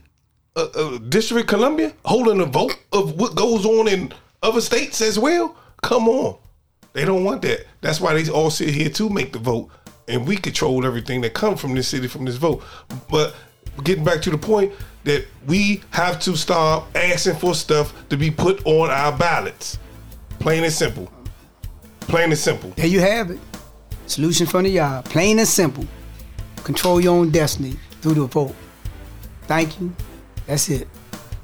uh, 0.57 0.67
uh, 0.75 0.97
District 1.07 1.41
of 1.43 1.47
Columbia, 1.47 1.93
holding 2.03 2.41
a 2.41 2.45
vote 2.45 2.75
of 2.91 3.17
what 3.17 3.35
goes 3.35 3.65
on 3.65 3.87
in 3.87 4.11
other 4.43 4.59
states 4.59 4.99
as 5.01 5.17
well. 5.17 5.55
Come 5.83 6.09
on, 6.09 6.35
they 6.93 7.05
don't 7.05 7.23
want 7.23 7.41
that. 7.43 7.65
That's 7.81 8.01
why 8.01 8.13
they 8.19 8.29
all 8.29 8.49
sit 8.49 8.69
here 8.69 8.89
to 8.89 9.09
make 9.09 9.33
the 9.33 9.39
vote, 9.39 9.69
and 10.07 10.27
we 10.27 10.37
control 10.37 10.85
everything 10.85 11.21
that 11.21 11.33
comes 11.33 11.61
from 11.61 11.75
this 11.75 11.87
city 11.87 12.07
from 12.07 12.25
this 12.25 12.35
vote. 12.35 12.63
But 13.09 13.35
getting 13.83 14.03
back 14.03 14.21
to 14.23 14.29
the 14.29 14.37
point 14.37 14.73
that 15.03 15.25
we 15.47 15.81
have 15.91 16.19
to 16.21 16.35
stop 16.35 16.93
asking 16.95 17.35
for 17.35 17.55
stuff 17.55 17.93
to 18.09 18.17
be 18.17 18.29
put 18.29 18.65
on 18.65 18.89
our 18.89 19.17
ballots. 19.17 19.77
Plain 20.39 20.63
and 20.63 20.73
simple. 20.73 21.11
Plain 22.01 22.31
and 22.31 22.37
simple. 22.37 22.71
There 22.71 22.87
you 22.87 22.99
have 22.99 23.31
it. 23.31 23.39
Solution 24.07 24.47
from 24.47 24.63
the 24.63 24.69
yard. 24.69 25.05
Plain 25.05 25.39
and 25.39 25.47
simple. 25.47 25.85
Control 26.63 26.99
your 26.99 27.15
own 27.15 27.29
destiny 27.29 27.75
through 28.01 28.15
the 28.15 28.25
vote. 28.25 28.55
Thank 29.43 29.79
you. 29.79 29.93
That's 30.47 30.69
it. 30.69 30.87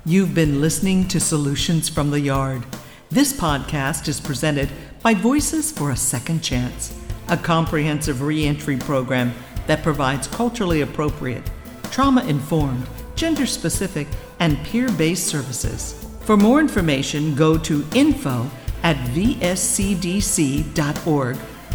You've 0.05 0.34
been 0.34 0.62
listening 0.62 1.08
to 1.10 1.19
Solutions 1.19 1.89
from 1.89 2.12
the 2.12 2.19
Yard. 2.19 2.63
This 3.10 3.34
podcast 3.34 4.08
is 4.08 4.19
presented 4.19 4.69
by 5.05 5.13
Voices 5.13 5.71
for 5.71 5.91
a 5.91 5.95
Second 5.95 6.41
Chance, 6.41 6.91
a 7.27 7.37
comprehensive 7.37 8.23
reentry 8.23 8.75
program 8.75 9.31
that 9.67 9.83
provides 9.83 10.25
culturally 10.25 10.81
appropriate, 10.81 11.43
trauma 11.91 12.23
informed, 12.23 12.89
gender 13.15 13.45
specific, 13.45 14.07
and 14.39 14.57
peer 14.65 14.91
based 14.93 15.27
services. 15.27 16.03
For 16.21 16.35
more 16.35 16.59
information, 16.59 17.35
go 17.35 17.55
to 17.55 17.85
info 17.93 18.49
at 18.81 18.95
vscdc.org 19.13 19.37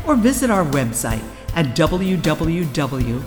or 0.09 0.17
visit 0.17 0.51
our 0.51 0.65
website 0.65 1.23
at 1.55 1.67
www.vscdc.org. 1.77 3.21